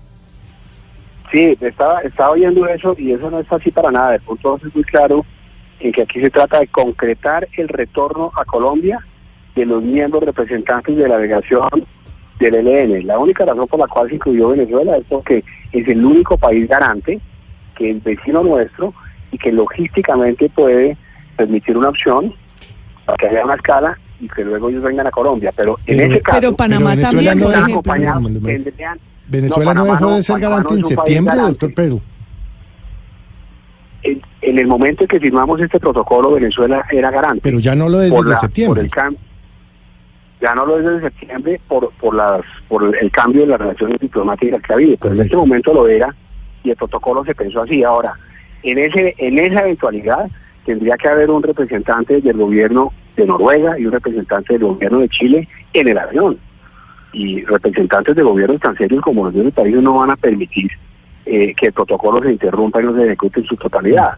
Sí, 1.32 1.56
estaba, 1.62 2.00
estaba 2.02 2.32
oyendo 2.32 2.66
eso 2.68 2.96
y 2.98 3.12
eso 3.12 3.30
no 3.30 3.40
es 3.40 3.52
así 3.52 3.70
para 3.72 3.92
nada. 3.92 4.16
El 4.16 4.22
punto 4.22 4.50
dos 4.50 4.64
es 4.66 4.74
muy 4.74 4.84
claro 4.84 5.26
en 5.80 5.92
que 5.92 6.02
aquí 6.02 6.20
se 6.20 6.30
trata 6.30 6.60
de 6.60 6.68
concretar 6.68 7.48
el 7.56 7.68
retorno 7.68 8.32
a 8.36 8.46
Colombia 8.46 9.00
de 9.56 9.66
los 9.66 9.84
miembros 9.84 10.24
representantes 10.24 10.96
de 10.98 11.08
la 11.08 11.18
delegación 11.18 11.70
del 12.40 12.56
ELN. 12.68 13.06
La 13.06 13.20
única 13.20 13.46
razón 13.46 13.68
por 13.68 13.80
la 13.80 13.88
cual 13.88 14.10
se 14.10 14.16
incluyó 14.16 14.50
Venezuela 14.50 14.98
es 14.98 15.04
porque 15.08 15.44
es 15.72 15.88
el 15.88 16.04
único 16.04 16.38
país 16.38 16.68
garante 16.68 17.20
que 17.76 17.92
es 17.92 18.04
vecino 18.04 18.44
nuestro 18.44 18.94
y 19.32 19.38
que 19.38 19.52
logísticamente 19.52 20.50
puede 20.50 20.98
permitir 21.38 21.78
una 21.78 21.90
opción 21.90 22.34
para 23.06 23.18
que 23.18 23.28
haya 23.28 23.46
una 23.46 23.56
escala 23.56 23.98
y 24.20 24.28
que 24.28 24.44
luego 24.44 24.70
ellos 24.70 24.84
vengan 24.84 25.08
a 25.08 25.12
Colombia. 25.12 25.52
Pero 25.56 25.78
en 25.86 25.98
Pero- 25.98 26.14
ese 26.14 26.22
caso, 26.22 26.38
Pero 26.40 26.56
Panamá 26.56 26.96
también, 26.98 27.40
por 27.40 27.54
ejemplo. 27.54 27.82
pero- 27.84 28.44
tendrían- 28.44 29.00
Venezuela 29.28 29.74
no, 29.76 29.86
dejó 29.86 30.12
de 30.16 30.24
ser 30.24 30.34
Panamá 30.36 30.56
garante 30.56 30.74
no 30.74 30.80
en 30.80 30.86
septiembre, 30.86 31.36
garante. 31.36 31.52
doctor 31.52 31.74
Perú. 31.76 32.02
en, 34.02 34.22
en 34.42 34.58
el 34.58 34.66
momento 34.68 35.04
en 35.04 35.08
que 35.10 35.20
firmamos 35.20 35.60
este 35.62 35.80
protocolo, 35.80 36.32
Venezuela 36.32 36.86
era 36.92 37.12
garante. 37.12 37.42
Pero 37.44 37.60
ya 37.60 37.76
no 37.76 37.90
lo 37.90 38.02
es 38.02 38.12
desde 38.12 38.30
la- 38.30 38.40
septiembre. 38.40 38.82
Por 38.82 38.86
el 38.86 38.92
cam- 38.92 39.18
ya 40.42 40.56
no 40.56 40.66
lo 40.66 40.80
es 40.80 40.86
desde 40.86 41.02
septiembre 41.02 41.60
por, 41.68 41.92
por, 42.00 42.16
las, 42.16 42.42
por 42.70 42.96
el 42.96 43.12
cambio 43.12 43.42
de 43.42 43.48
las 43.48 43.60
relaciones 43.60 44.00
diplomáticas 44.00 44.62
que 44.62 44.72
ha 44.74 44.76
habido, 44.78 44.96
pero 45.02 45.14
en 45.16 45.22
este 45.22 45.36
momento 45.36 45.74
lo 45.74 45.88
era 45.88 46.16
y 46.64 46.70
el 46.70 46.78
protocolo 46.78 47.26
se 47.26 47.36
pensó 47.36 47.62
así. 47.64 47.84
Ahora, 47.84 48.14
en, 48.64 48.78
ese, 48.78 49.16
en 49.18 49.40
esa 49.40 49.62
eventualidad 49.62 50.30
tendría 50.66 50.98
que 50.98 51.08
haber 51.08 51.30
un 51.30 51.44
representante 51.44 52.22
del 52.22 52.38
gobierno 52.38 52.94
de 53.16 53.26
Noruega 53.26 53.80
y 53.80 53.86
un 53.86 53.92
representante 53.92 54.54
del 54.54 54.64
gobierno 54.64 55.00
de 55.00 55.10
Chile 55.10 55.48
en 55.74 55.88
el 55.88 55.98
avión. 55.98 56.38
Y 57.12 57.44
representantes 57.46 58.16
de 58.16 58.22
gobiernos 58.22 58.60
tan 58.62 58.78
serios 58.78 59.02
como 59.02 59.26
los 59.26 59.34
de 59.34 59.40
otros 59.40 59.54
países 59.56 59.82
no 59.82 59.96
van 59.96 60.12
a 60.12 60.16
permitir 60.16 60.70
eh, 61.26 61.54
que 61.56 61.68
el 61.68 61.74
protocolo 61.74 62.22
se 62.22 62.32
interrumpa 62.32 62.82
y 62.82 62.86
no 62.86 62.96
se 62.96 63.06
ejecute 63.06 63.40
en 63.40 63.46
su 63.46 63.56
totalidad. 63.56 64.14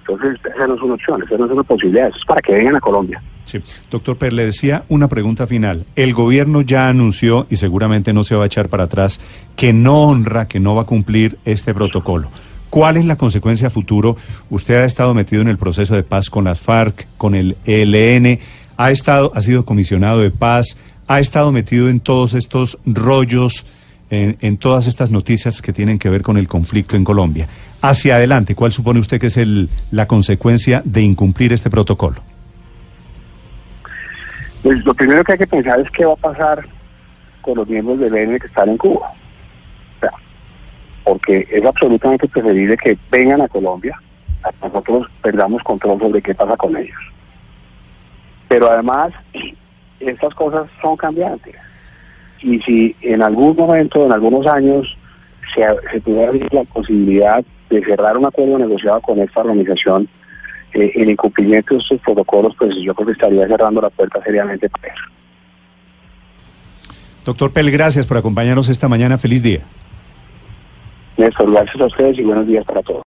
Entonces, 0.00 0.38
esa 0.54 0.66
no 0.66 0.74
es 0.74 0.82
una 0.82 0.94
opción, 0.94 1.22
esa 1.22 1.38
no 1.38 1.46
es 1.46 1.50
una 1.50 1.62
posibilidad, 1.62 2.08
eso 2.08 2.18
es 2.18 2.24
para 2.26 2.42
que 2.42 2.52
vengan 2.52 2.76
a 2.76 2.80
Colombia. 2.80 3.22
Sí. 3.44 3.60
Doctor 3.90 4.16
Per, 4.16 4.32
le 4.32 4.44
decía 4.44 4.84
una 4.88 5.08
pregunta 5.08 5.46
final. 5.46 5.86
El 5.96 6.12
gobierno 6.12 6.60
ya 6.60 6.88
anunció, 6.88 7.46
y 7.48 7.56
seguramente 7.56 8.12
no 8.12 8.24
se 8.24 8.34
va 8.34 8.44
a 8.44 8.46
echar 8.46 8.68
para 8.68 8.84
atrás, 8.84 9.20
que 9.56 9.72
no 9.72 10.02
honra, 10.02 10.46
que 10.46 10.60
no 10.60 10.74
va 10.74 10.82
a 10.82 10.86
cumplir 10.86 11.38
este 11.46 11.72
protocolo. 11.72 12.28
¿Cuál 12.74 12.96
es 12.96 13.04
la 13.04 13.14
consecuencia 13.14 13.70
futuro? 13.70 14.16
Usted 14.50 14.74
ha 14.82 14.84
estado 14.84 15.14
metido 15.14 15.40
en 15.40 15.46
el 15.46 15.58
proceso 15.58 15.94
de 15.94 16.02
paz 16.02 16.28
con 16.28 16.42
las 16.42 16.58
FARC, 16.58 17.06
con 17.16 17.36
el 17.36 17.56
ELN, 17.66 18.40
ha, 18.76 18.90
estado, 18.90 19.30
ha 19.36 19.42
sido 19.42 19.64
comisionado 19.64 20.18
de 20.18 20.32
paz, 20.32 20.76
ha 21.06 21.20
estado 21.20 21.52
metido 21.52 21.88
en 21.88 22.00
todos 22.00 22.34
estos 22.34 22.80
rollos, 22.84 23.64
en, 24.10 24.38
en 24.40 24.56
todas 24.56 24.88
estas 24.88 25.12
noticias 25.12 25.62
que 25.62 25.72
tienen 25.72 26.00
que 26.00 26.08
ver 26.08 26.22
con 26.22 26.36
el 26.36 26.48
conflicto 26.48 26.96
en 26.96 27.04
Colombia. 27.04 27.46
Hacia 27.80 28.16
adelante, 28.16 28.56
¿cuál 28.56 28.72
supone 28.72 28.98
usted 28.98 29.20
que 29.20 29.28
es 29.28 29.36
el, 29.36 29.68
la 29.92 30.08
consecuencia 30.08 30.82
de 30.84 31.02
incumplir 31.02 31.52
este 31.52 31.70
protocolo? 31.70 32.16
Pues 34.64 34.84
lo 34.84 34.94
primero 34.94 35.22
que 35.22 35.30
hay 35.30 35.38
que 35.38 35.46
pensar 35.46 35.78
es 35.78 35.88
qué 35.92 36.04
va 36.06 36.14
a 36.14 36.16
pasar 36.16 36.66
con 37.40 37.56
los 37.56 37.68
miembros 37.68 38.00
del 38.00 38.16
ELN 38.16 38.40
que 38.40 38.48
están 38.48 38.68
en 38.68 38.78
Cuba. 38.78 39.12
Porque 41.04 41.46
es 41.50 41.64
absolutamente 41.64 42.26
preferible 42.28 42.76
que 42.76 42.96
vengan 43.10 43.42
a 43.42 43.48
Colombia 43.48 44.00
a 44.42 44.50
que 44.50 44.66
nosotros 44.66 45.06
perdamos 45.22 45.62
control 45.62 46.00
sobre 46.00 46.22
qué 46.22 46.34
pasa 46.34 46.56
con 46.56 46.76
ellos. 46.76 46.96
Pero 48.48 48.70
además, 48.70 49.12
estas 50.00 50.34
cosas 50.34 50.68
son 50.82 50.96
cambiantes. 50.96 51.54
Y 52.42 52.60
si 52.60 52.96
en 53.00 53.22
algún 53.22 53.56
momento, 53.56 54.04
en 54.04 54.12
algunos 54.12 54.46
años, 54.46 54.96
se, 55.54 55.64
se 55.90 56.00
pudiera 56.00 56.32
la 56.52 56.64
posibilidad 56.64 57.44
de 57.70 57.84
cerrar 57.84 58.18
un 58.18 58.26
acuerdo 58.26 58.58
negociado 58.58 59.00
con 59.00 59.18
esta 59.18 59.40
organización, 59.40 60.08
eh, 60.74 60.92
el 60.94 61.10
incumplimiento 61.10 61.74
de 61.74 61.80
estos 61.80 62.00
protocolos, 62.00 62.54
pues 62.58 62.74
yo 62.82 62.94
creo 62.94 63.06
que 63.06 63.12
estaría 63.12 63.46
cerrando 63.46 63.80
la 63.80 63.90
puerta 63.90 64.22
seriamente 64.22 64.68
para 64.68 64.88
eso. 64.88 65.04
Doctor 67.24 67.52
Pel, 67.52 67.70
gracias 67.70 68.06
por 68.06 68.18
acompañarnos 68.18 68.68
esta 68.68 68.88
mañana. 68.88 69.16
Feliz 69.16 69.42
día. 69.42 69.60
Néstor, 71.16 71.50
gracias 71.50 71.80
a 71.80 71.86
ustedes 71.86 72.18
y 72.18 72.22
buenos 72.22 72.46
días 72.46 72.64
para 72.64 72.82
todos. 72.82 73.02